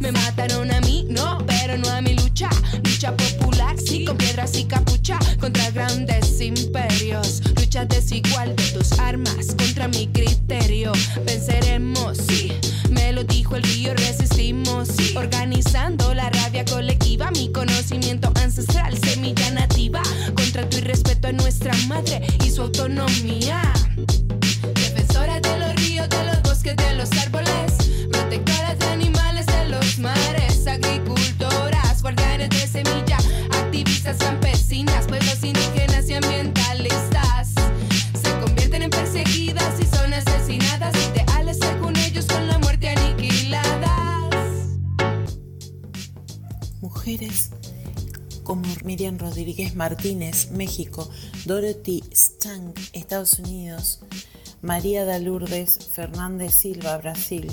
Me 0.00 0.10
mataron 0.10 0.70
a 0.72 0.80
mí, 0.80 1.06
no, 1.08 1.38
pero 1.46 1.78
no 1.78 1.88
a 1.88 2.00
mi 2.00 2.14
lucha. 2.14 2.48
Lucha 2.82 3.16
popular, 3.16 3.76
sí, 3.78 4.04
con 4.04 4.16
piedras 4.16 4.56
y 4.58 4.64
capucha. 4.64 5.18
Contra 5.38 5.70
grandes 5.70 6.40
imperios. 6.40 7.40
Lucha 7.56 7.84
desigual 7.84 8.56
de 8.56 8.64
tus 8.72 8.98
armas 8.98 9.54
contra 9.56 9.86
mi 9.88 10.08
criterio. 10.08 10.92
Venceremos, 11.24 12.18
sí. 12.18 12.52
Me 12.92 13.12
lo 13.12 13.24
dijo 13.24 13.56
el 13.56 13.62
río, 13.62 13.94
resistimos. 13.94 14.88
Organizando 15.16 16.12
la 16.14 16.28
rabia 16.30 16.64
colectiva. 16.64 17.30
Mi 17.30 17.50
conocimiento 17.50 18.30
ancestral, 18.42 18.96
semilla 18.98 19.50
nativa. 19.50 20.02
Contra 20.36 20.68
tu 20.68 20.78
irrespeto 20.78 21.28
a 21.28 21.32
nuestra 21.32 21.74
madre 21.88 22.20
y 22.44 22.50
su 22.50 22.62
autonomía. 22.62 23.62
Defensora 24.74 25.40
de 25.40 25.58
los 25.58 25.74
ríos, 25.76 26.08
de 26.08 26.24
los 26.26 26.42
bosques, 26.42 26.76
de 26.76 26.94
los 26.94 27.10
árboles. 27.12 27.72
Protectoras 28.10 28.78
de 28.78 28.86
animales 28.86 29.46
de 29.46 29.68
los 29.68 29.98
mares. 29.98 30.66
Agricultoras, 30.66 32.02
guardianes 32.02 32.50
de 32.50 32.66
semilla. 32.66 33.16
Activistas 33.52 34.18
campesinas, 34.18 35.06
pueblos 35.06 35.42
indígenas 35.42 36.08
y 36.10 36.14
ambientalistas. 36.14 36.51
Miriam 48.84 49.16
Rodríguez 49.16 49.74
Martínez, 49.74 50.50
México, 50.50 51.08
Dorothy 51.46 52.02
Stang, 52.12 52.72
Estados 52.92 53.38
Unidos, 53.38 54.00
María 54.62 55.04
da 55.04 55.18
Lourdes 55.18 55.88
Fernández 55.94 56.54
Silva, 56.54 56.98
Brasil, 56.98 57.48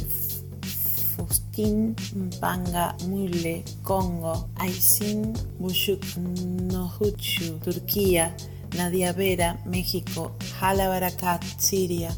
Faustin 1.15 1.95
Mpanga 2.15 2.95
Mule, 3.07 3.63
Congo, 3.83 4.49
Aisin 4.55 5.33
Bushuk 5.59 6.03
Nohuchu, 6.71 7.59
Turquía, 7.63 8.35
Nadia 8.77 9.11
Vera, 9.13 9.59
México, 9.65 10.35
Hala 10.61 10.87
Barakat, 10.87 11.43
Siria, 11.57 12.09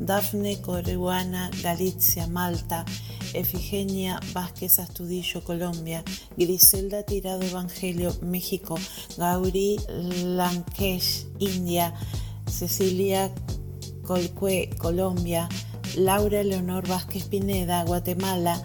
Dafne 0.00 0.60
Coruana, 0.62 1.50
Galicia, 1.62 2.26
Malta, 2.26 2.84
Efigenia 3.34 4.18
Vázquez 4.32 4.78
Astudillo, 4.78 5.44
Colombia, 5.44 6.02
Griselda 6.36 7.02
Tirado 7.02 7.42
Evangelio, 7.42 8.12
México, 8.22 8.78
Gauri 9.18 9.76
Lankesh, 10.24 11.26
India, 11.38 11.92
Cecilia 12.46 13.30
Colcue, 14.02 14.70
Colombia, 14.78 15.48
Laura 15.96 16.42
Leonor 16.42 16.88
Vázquez 16.88 17.24
Pineda, 17.24 17.84
Guatemala, 17.84 18.60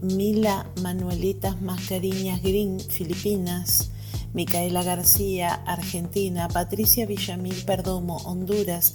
Mila 0.00 0.66
Manuelitas 0.82 1.60
Mascariñas 1.60 2.42
Green, 2.42 2.80
Filipinas, 2.80 3.90
Micaela 4.32 4.82
García, 4.82 5.52
Argentina, 5.66 6.48
Patricia 6.48 7.06
Villamil 7.06 7.64
Perdomo, 7.64 8.16
Honduras, 8.24 8.94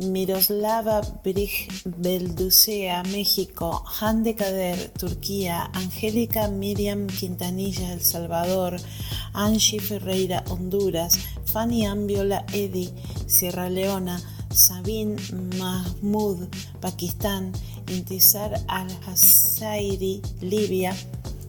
Miroslava 0.00 1.00
Brig 1.24 1.68
Belducea, 1.84 3.02
México, 3.04 3.84
Hande 4.00 4.34
Kader, 4.34 4.90
Turquía, 4.90 5.70
Angélica 5.74 6.48
Miriam 6.48 7.06
Quintanilla, 7.06 7.92
El 7.92 8.00
Salvador, 8.00 8.76
Angie 9.34 9.80
Ferreira, 9.80 10.44
Honduras, 10.48 11.18
Fanny 11.44 11.84
Ambiola 11.86 12.44
Edi, 12.52 12.88
Sierra 13.26 13.68
Leona, 13.68 14.20
Sabine 14.50 15.16
Mahmoud, 15.58 16.48
Pakistán, 16.80 17.52
Intisar 17.88 18.54
Al-Hassairi, 18.68 20.22
Libia, 20.40 20.94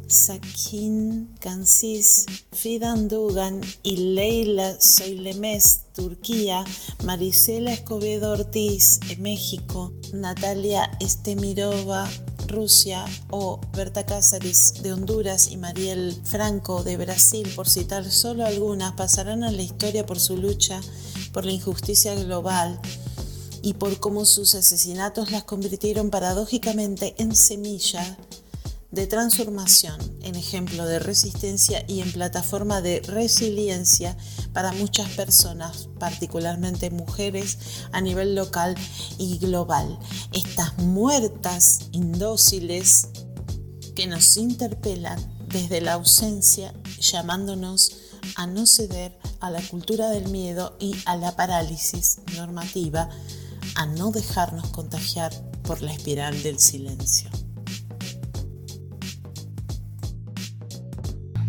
Sakin 0.10 1.36
Kansis, 1.40 2.26
Fidan 2.52 3.08
Dugan 3.08 3.62
y 3.84 3.98
Leila 4.16 4.82
Soilemes, 4.82 5.82
Turquía, 5.94 6.66
Marisela 7.04 7.72
Escobedo 7.72 8.32
Ortiz, 8.32 9.00
México, 9.20 9.94
Natalia 10.14 10.90
Estemirova, 11.00 12.10
Rusia 12.48 13.06
o 13.30 13.62
Berta 13.74 14.06
Cáceres 14.08 14.82
de 14.82 14.94
Honduras 14.94 15.52
y 15.52 15.58
Mariel 15.58 16.20
Franco 16.24 16.84
de 16.84 16.98
Brasil, 16.98 17.48
por 17.56 17.70
citar 17.70 18.10
solo 18.10 18.46
algunas, 18.46 18.94
pasarán 18.94 19.44
a 19.44 19.52
la 19.52 19.62
historia 19.62 20.08
por 20.08 20.20
su 20.20 20.36
lucha 20.36 20.82
por 21.32 21.46
la 21.46 21.52
injusticia 21.52 22.16
global 22.16 22.80
y 23.62 23.74
por 23.74 24.00
cómo 24.00 24.26
sus 24.26 24.56
asesinatos 24.56 25.32
las 25.32 25.44
convirtieron 25.44 26.10
paradójicamente 26.10 27.14
en 27.20 27.36
semilla 27.36 28.18
de 28.92 29.06
transformación, 29.06 30.00
en 30.24 30.36
ejemplo 30.36 30.86
de 30.86 31.00
resistencia 31.00 31.86
y 31.88 32.02
en 32.02 32.12
plataforma 32.12 32.82
de 32.82 33.02
resiliencia 33.02 34.18
para 34.52 34.72
muchas 34.72 35.10
personas, 35.10 35.90
particularmente 36.00 36.90
mujeres 36.90 37.58
a 37.92 38.02
nivel 38.02 38.34
local 38.34 38.76
y 39.20 39.38
global. 39.38 40.00
Estas 40.34 40.78
muertas 40.80 41.90
indóciles 41.92 43.10
que 43.96 44.08
nos 44.08 44.38
interpelan 44.38 45.20
desde 45.48 45.82
la 45.82 45.94
ausencia, 45.94 46.74
llamándonos 47.00 47.92
a 48.36 48.48
no 48.48 48.66
ceder 48.66 49.18
a 49.40 49.52
la 49.52 49.62
cultura 49.62 50.10
del 50.10 50.30
miedo 50.30 50.76
y 50.80 50.96
a 51.06 51.16
la 51.16 51.36
parálisis 51.36 52.20
normativa, 52.36 53.10
a 53.76 53.86
no 53.86 54.12
dejarnos 54.12 54.70
contagiar 54.70 55.32
por 55.64 55.82
la 55.82 55.94
espiral 55.94 56.42
del 56.42 56.60
silencio. 56.60 57.30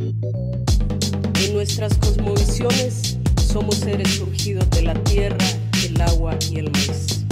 En 0.00 1.52
nuestras 1.52 1.94
cosmovisiones 1.98 3.18
somos 3.52 3.76
seres 3.76 4.08
surgidos 4.16 4.70
de 4.70 4.80
la 4.80 4.94
tierra, 5.04 5.44
el 5.84 6.00
agua 6.00 6.38
y 6.50 6.60
el 6.60 6.70
maíz. 6.70 7.26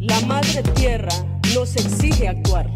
La 0.00 0.20
madre 0.22 0.64
tierra 0.74 1.12
nos 1.54 1.76
exige 1.76 2.26
actuar. 2.26 2.68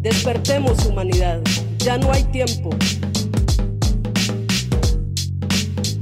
Despertemos 0.00 0.84
humanidad, 0.84 1.40
ya 1.78 1.96
no 1.96 2.12
hay 2.12 2.24
tiempo. 2.24 2.70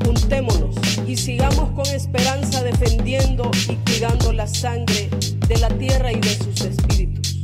Juntémonos 0.02 0.74
y 1.06 1.18
sigamos 1.18 1.70
con 1.72 1.86
esperanza 1.94 2.62
defendiendo 2.62 3.50
y 3.68 3.74
cuidando 3.76 4.32
la 4.32 4.46
sangre 4.46 5.10
de 5.48 5.58
la 5.58 5.68
tierra 5.68 6.10
y 6.12 6.20
de 6.20 6.36
sus 6.36 6.60
espíritus. 6.62 7.36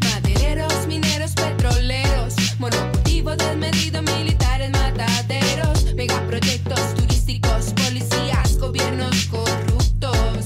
Madereros, 0.00 0.86
mineros, 0.86 1.32
petroleros, 1.32 2.34
monocultivo 2.58 3.34
desmedido, 3.34 4.02
militares, 4.02 4.70
mataderos, 4.70 5.92
megaproyectos 5.94 6.94
turísticos, 6.94 7.72
policías, 7.74 8.56
gobiernos 8.58 9.26
corruptos, 9.26 10.44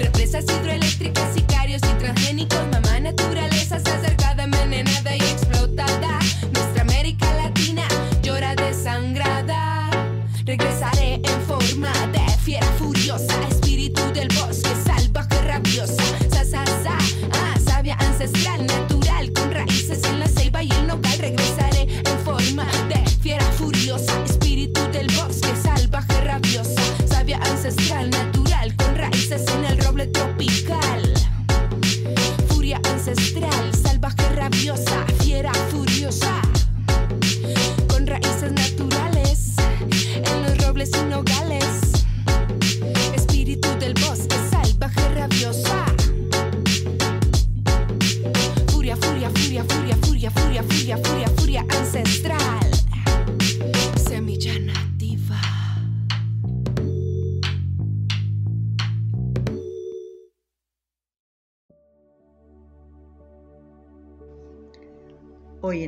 represas 0.00 0.44
hidroeléctricas, 0.44 1.34
sicarios 1.34 1.82
y 1.82 1.98
transgénicos, 1.98 2.71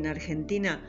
en 0.04 0.10
Argentina, 0.10 0.80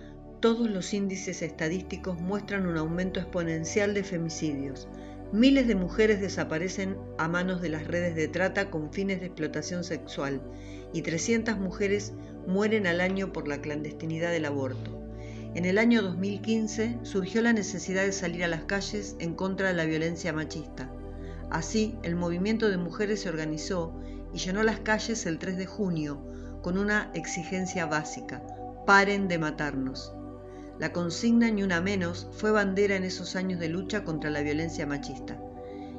todos 0.42 0.70
los 0.70 0.94
índices 0.94 1.42
estadísticos 1.42 2.20
muestran 2.20 2.68
un 2.68 2.78
aumento 2.78 3.22
exponencial 3.22 3.94
de 3.94 4.04
femicidios. 4.04 4.90
Miles 5.32 5.68
de 5.68 5.76
mujeres 5.76 6.20
desaparecen 6.20 6.98
a 7.18 7.30
manos 7.30 7.62
de 7.62 7.70
las 7.70 7.88
redes 7.88 8.16
de 8.16 8.28
trata 8.28 8.70
con 8.70 8.92
fines 8.92 9.22
de 9.22 9.28
explotación 9.28 9.86
sexual 9.86 10.42
y 10.94 11.02
300 11.02 11.58
mujeres 11.58 12.14
mueren 12.46 12.88
al 12.88 13.00
año 13.00 13.32
por 13.32 13.48
la 13.48 13.62
clandestinidad 13.62 14.32
del 14.32 14.46
aborto. 14.46 15.02
En 15.56 15.64
el 15.64 15.78
año 15.78 16.02
2015 16.02 17.00
surgió 17.04 17.42
la 17.42 17.54
necesidad 17.54 18.04
de 18.04 18.12
salir 18.12 18.44
a 18.44 18.50
las 18.50 18.66
calles 18.66 19.16
en 19.20 19.34
contra 19.34 19.70
de 19.70 19.76
la 19.76 19.86
violencia 19.86 20.34
machista. 20.34 20.92
Así, 21.50 21.96
el 22.04 22.16
movimiento 22.18 22.70
de 22.70 22.78
mujeres 22.78 23.22
se 23.22 23.30
organizó 23.30 23.98
y 24.34 24.40
llenó 24.40 24.62
las 24.62 24.82
calles 24.82 25.26
el 25.26 25.40
3 25.40 25.58
de 25.58 25.66
junio 25.66 26.22
con 26.62 26.78
una 26.78 27.12
exigencia 27.14 27.86
básica, 27.86 28.42
paren 28.86 29.28
de 29.28 29.38
matarnos. 29.40 30.14
La 30.78 30.92
consigna 30.92 31.50
Ni 31.50 31.64
una 31.64 31.82
menos 31.82 32.28
fue 32.34 32.52
bandera 32.52 32.96
en 32.96 33.04
esos 33.04 33.36
años 33.36 33.60
de 33.60 33.70
lucha 33.70 34.04
contra 34.04 34.30
la 34.30 34.42
violencia 34.42 34.86
machista. 34.86 35.40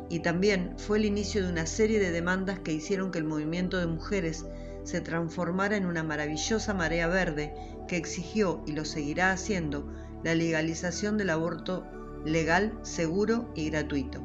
Y 0.09 0.21
también 0.21 0.75
fue 0.77 0.99
el 0.99 1.05
inicio 1.05 1.43
de 1.43 1.51
una 1.51 1.67
serie 1.67 1.99
de 1.99 2.13
demandas 2.13 2.61
que 2.61 2.73
hicieron 2.73 3.11
que 3.11 3.19
el 3.19 3.25
movimiento 3.25 3.79
de 3.79 3.87
mujeres 3.87 4.45
se 4.85 5.01
transformara 5.01 5.77
en 5.77 5.87
una 5.87 6.05
maravillosa 6.05 6.75
marea 6.75 7.09
verde 7.09 7.55
que 7.89 7.97
exigió 7.97 8.63
y 8.67 8.73
lo 8.73 8.85
seguirá 8.85 9.33
haciendo 9.33 9.93
la 10.23 10.35
legalización 10.35 11.17
del 11.19 11.31
aborto 11.31 11.85
legal, 12.25 12.79
seguro 12.83 13.51
y 13.55 13.71
gratuito. 13.71 14.23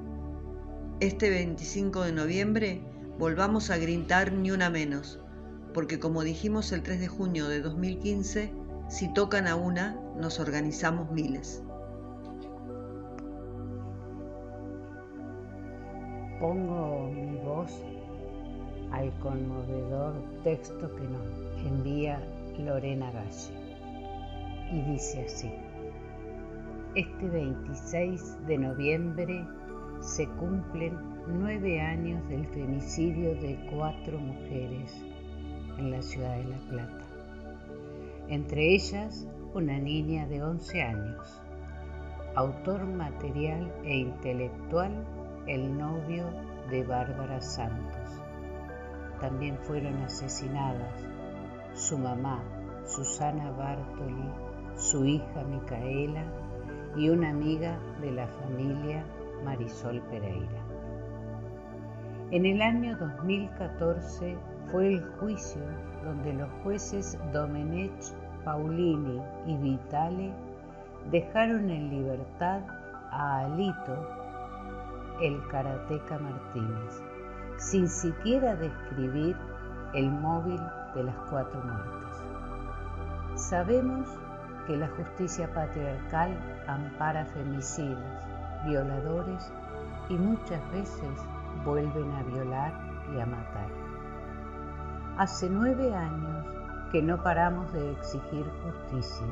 Este 1.00 1.30
25 1.32 2.04
de 2.04 2.12
noviembre 2.12 2.82
volvamos 3.18 3.72
a 3.72 3.78
gritar 3.78 4.34
ni 4.34 4.52
una 4.52 4.70
menos, 4.70 5.20
porque 5.74 6.00
como 6.00 6.24
dijimos 6.24 6.72
el 6.72 6.84
3 6.84 7.00
de 7.00 7.08
junio 7.08 7.48
de 7.48 7.62
2015, 7.62 8.52
si 8.90 9.14
tocan 9.14 9.48
a 9.48 9.56
una, 9.56 9.98
nos 10.18 10.40
organizamos 10.40 11.12
miles. 11.12 11.64
Pongo 16.40 17.10
mi 17.12 17.38
voz 17.38 17.72
al 18.92 19.18
conmovedor 19.20 20.14
texto 20.44 20.94
que 20.96 21.04
nos 21.04 21.66
envía 21.66 22.22
Lorena 22.58 23.12
Galle 23.12 23.54
y 24.72 24.82
dice 24.92 25.26
así. 25.26 25.52
Este 26.96 27.30
26 27.30 28.48
de 28.48 28.58
noviembre 28.58 29.46
se 30.02 30.28
cumplen 30.28 30.98
nueve 31.28 31.80
años 31.80 32.28
del 32.28 32.46
femicidio 32.48 33.36
de 33.36 33.58
cuatro 33.72 34.18
mujeres 34.18 34.92
en 35.82 35.92
la 35.92 36.02
ciudad 36.04 36.36
de 36.38 36.44
La 36.44 36.58
Plata. 36.70 37.06
Entre 38.28 38.76
ellas, 38.76 39.28
una 39.56 39.80
niña 39.80 40.28
de 40.28 40.44
11 40.44 40.82
años, 40.84 41.42
autor 42.36 42.86
material 42.86 43.74
e 43.84 43.98
intelectual, 43.98 44.92
el 45.48 45.76
novio 45.76 46.26
de 46.70 46.84
Bárbara 46.84 47.42
Santos. 47.42 48.22
También 49.20 49.58
fueron 49.58 49.98
asesinadas 50.04 51.04
su 51.74 51.98
mamá, 51.98 52.44
Susana 52.86 53.50
Bartoli, 53.52 54.30
su 54.76 55.04
hija 55.04 55.44
Micaela 55.44 56.26
y 56.96 57.10
una 57.10 57.30
amiga 57.30 57.80
de 58.02 58.12
la 58.12 58.28
familia 58.28 59.04
Marisol 59.44 60.00
Pereira. 60.12 60.62
En 62.30 62.46
el 62.46 62.62
año 62.62 62.96
2014 62.98 64.38
fue 64.72 64.94
el 64.94 65.06
juicio 65.20 65.62
donde 66.04 66.34
los 66.34 66.50
jueces 66.64 67.18
Domenech, 67.34 68.14
Paulini 68.46 69.22
y 69.46 69.58
Vitale 69.58 70.34
dejaron 71.12 71.70
en 71.70 71.90
libertad 71.90 72.62
a 73.12 73.42
Alito, 73.42 74.08
el 75.22 75.46
karateca 75.50 76.18
Martínez, 76.18 77.04
sin 77.58 77.88
siquiera 77.88 78.56
describir 78.56 79.36
el 79.94 80.10
móvil 80.10 80.60
de 80.96 81.04
las 81.04 81.16
cuatro 81.30 81.62
muertes. 81.62 82.24
Sabemos 83.36 84.08
que 84.66 84.78
la 84.78 84.88
justicia 84.90 85.54
patriarcal 85.54 86.38
ampara 86.68 87.26
femicidas, 87.26 88.26
violadores 88.66 89.52
y 90.10 90.16
muchas 90.16 90.62
veces 90.72 91.10
vuelven 91.66 92.12
a 92.12 92.24
violar 92.24 92.74
y 93.14 93.20
a 93.20 93.26
matar. 93.26 93.81
Hace 95.22 95.52
nueve 95.52 95.94
años 95.94 96.48
que 96.92 97.00
no 97.00 97.22
paramos 97.22 97.72
de 97.74 97.92
exigir 97.92 98.44
justicia. 98.64 99.28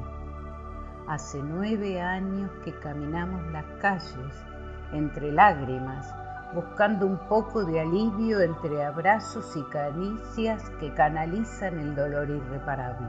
Hace 1.07 1.41
nueve 1.41 1.99
años 1.99 2.51
que 2.63 2.77
caminamos 2.77 3.43
las 3.51 3.65
calles 3.81 4.45
entre 4.91 5.31
lágrimas, 5.31 6.13
buscando 6.53 7.07
un 7.07 7.17
poco 7.27 7.65
de 7.65 7.79
alivio 7.79 8.39
entre 8.39 8.85
abrazos 8.85 9.57
y 9.57 9.63
caricias 9.71 10.69
que 10.79 10.93
canalizan 10.93 11.79
el 11.79 11.95
dolor 11.95 12.29
irreparable. 12.29 13.07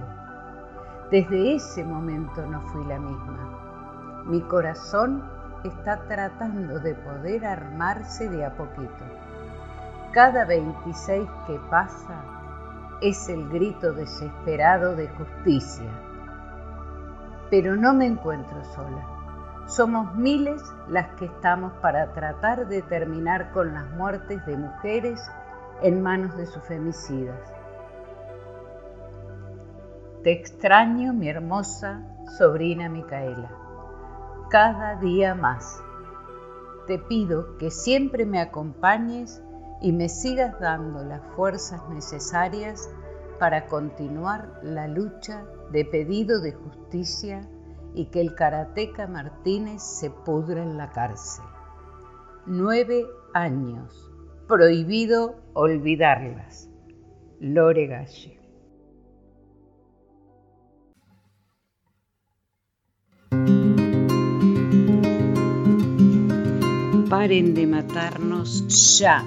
Desde 1.11 1.57
ese 1.57 1.85
momento 1.85 2.47
no 2.47 2.63
fui 2.63 2.83
la 2.87 2.99
misma. 2.99 4.23
Mi 4.25 4.41
corazón 4.41 5.23
está 5.65 5.99
tratando 6.09 6.79
de 6.79 6.95
poder 6.95 7.45
armarse 7.45 8.27
de 8.31 8.47
a 8.47 8.57
poquito. 8.57 9.05
Cada 10.13 10.47
26 10.47 11.29
que 11.47 11.61
pasa 11.69 12.40
es 13.01 13.29
el 13.29 13.49
grito 13.49 13.93
desesperado 13.93 14.95
de 14.95 15.09
justicia. 15.09 15.91
Pero 17.51 17.77
no 17.77 17.95
me 17.95 18.07
encuentro 18.07 18.63
sola. 18.75 19.07
Somos 19.67 20.15
miles 20.15 20.63
las 20.89 21.09
que 21.15 21.27
estamos 21.27 21.73
para 21.81 22.13
tratar 22.13 22.69
de 22.69 22.83
terminar 22.83 23.53
con 23.53 23.73
las 23.73 23.89
muertes 23.93 24.45
de 24.47 24.57
mujeres 24.57 25.21
en 25.83 26.03
manos 26.03 26.37
de 26.37 26.47
sus 26.47 26.63
femicidas. 26.65 27.41
Te 30.23 30.33
extraño, 30.33 31.15
mi 31.15 31.29
hermosa 31.29 32.03
sobrina 32.37 32.89
Micaela, 32.89 33.51
cada 34.51 34.97
día 34.97 35.35
más. 35.35 35.83
Te 36.87 36.99
pido 36.99 37.57
que 37.57 37.71
siempre 37.71 38.27
me 38.27 38.41
acompañes 38.41 39.43
y 39.81 39.93
me 39.93 40.09
sigas 40.09 40.59
dando 40.61 41.03
las 41.03 41.23
fuerzas 41.35 41.81
necesarias 41.89 42.91
para 43.39 43.67
continuar 43.67 44.61
la 44.63 44.87
lucha 44.87 45.47
de 45.73 45.85
pedido 45.85 46.41
de 46.41 46.53
justicia 46.53 47.49
y 47.95 48.07
que 48.07 48.21
el 48.21 48.35
karateca 48.35 49.07
Martínez 49.07 49.83
se 49.83 50.11
pudra 50.11 50.63
en 50.63 50.77
la 50.77 50.91
cárcel. 50.91 51.45
Nueve 52.47 53.07
años. 53.35 54.07
Prohibido 54.47 55.37
olvidarlas. 55.55 56.69
Lore 57.39 57.87
Galle. 57.87 58.41
Paren 67.09 67.55
de 67.55 67.67
matarnos 67.67 68.99
ya. 68.99 69.25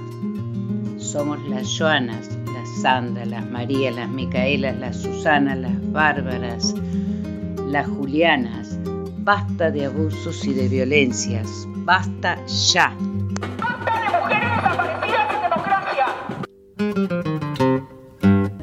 Somos 1.14 1.47
las 1.47 1.68
Joanas, 1.78 2.28
las 2.55 2.82
Sandra, 2.82 3.24
las 3.24 3.47
María, 3.47 3.91
las 3.91 4.09
Micaelas, 4.09 4.76
las 4.80 4.97
Susana, 4.97 5.53
las 5.53 5.91
Bárbaras, 5.91 6.74
las 7.68 7.88
Julianas. 7.88 8.80
Basta 9.20 9.70
de 9.70 9.86
abusos 9.86 10.43
y 10.43 10.53
de 10.55 10.68
violencias. 10.68 11.68
Basta 11.86 12.43
ya. 12.47 12.97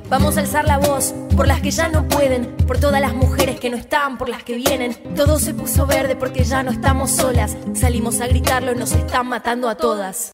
Vamos 0.08 0.36
a 0.36 0.40
alzar 0.40 0.64
la 0.64 0.78
voz 0.78 1.14
por 1.36 1.46
las 1.46 1.60
que 1.60 1.70
ya 1.70 1.88
no 1.88 2.08
pueden, 2.08 2.56
por 2.66 2.80
todas 2.80 3.00
las 3.00 3.14
mujeres 3.14 3.60
que 3.60 3.70
no 3.70 3.76
están, 3.76 4.18
por 4.18 4.28
las 4.28 4.42
que 4.42 4.56
vienen. 4.56 4.96
Todo 5.14 5.38
se 5.38 5.54
puso 5.54 5.86
verde 5.86 6.16
porque 6.16 6.42
ya 6.42 6.64
no 6.64 6.72
estamos 6.72 7.12
solas. 7.12 7.56
Salimos 7.74 8.20
a 8.20 8.26
gritarlo 8.26 8.74
nos 8.74 8.90
están 8.90 9.28
matando 9.28 9.68
a 9.68 9.76
todas. 9.76 10.32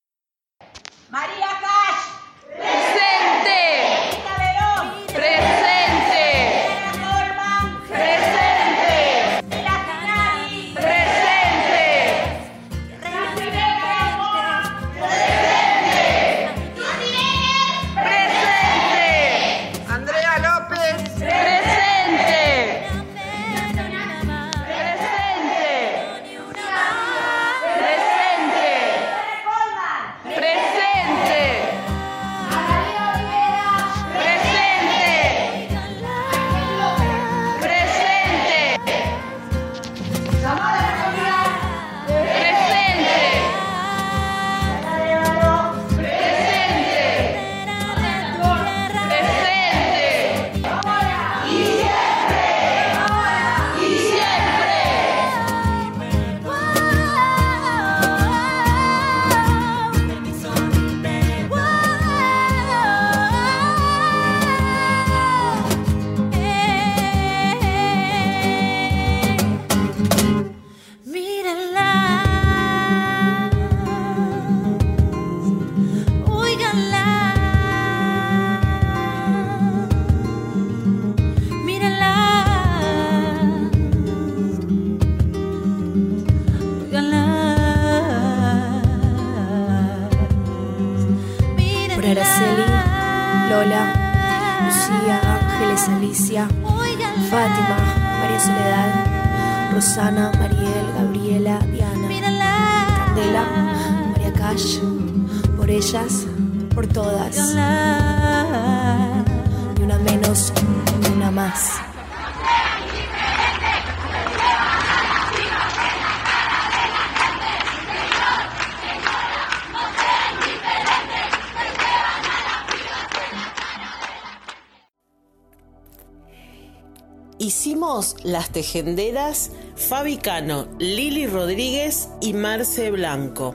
Las 128.27 128.51
tejenderas 128.51 129.53
Fabi 129.77 130.19
Cano, 130.19 130.67
Lili 130.79 131.27
Rodríguez 131.29 132.09
y 132.21 132.33
Marce 132.33 132.91
Blanco. 132.91 133.55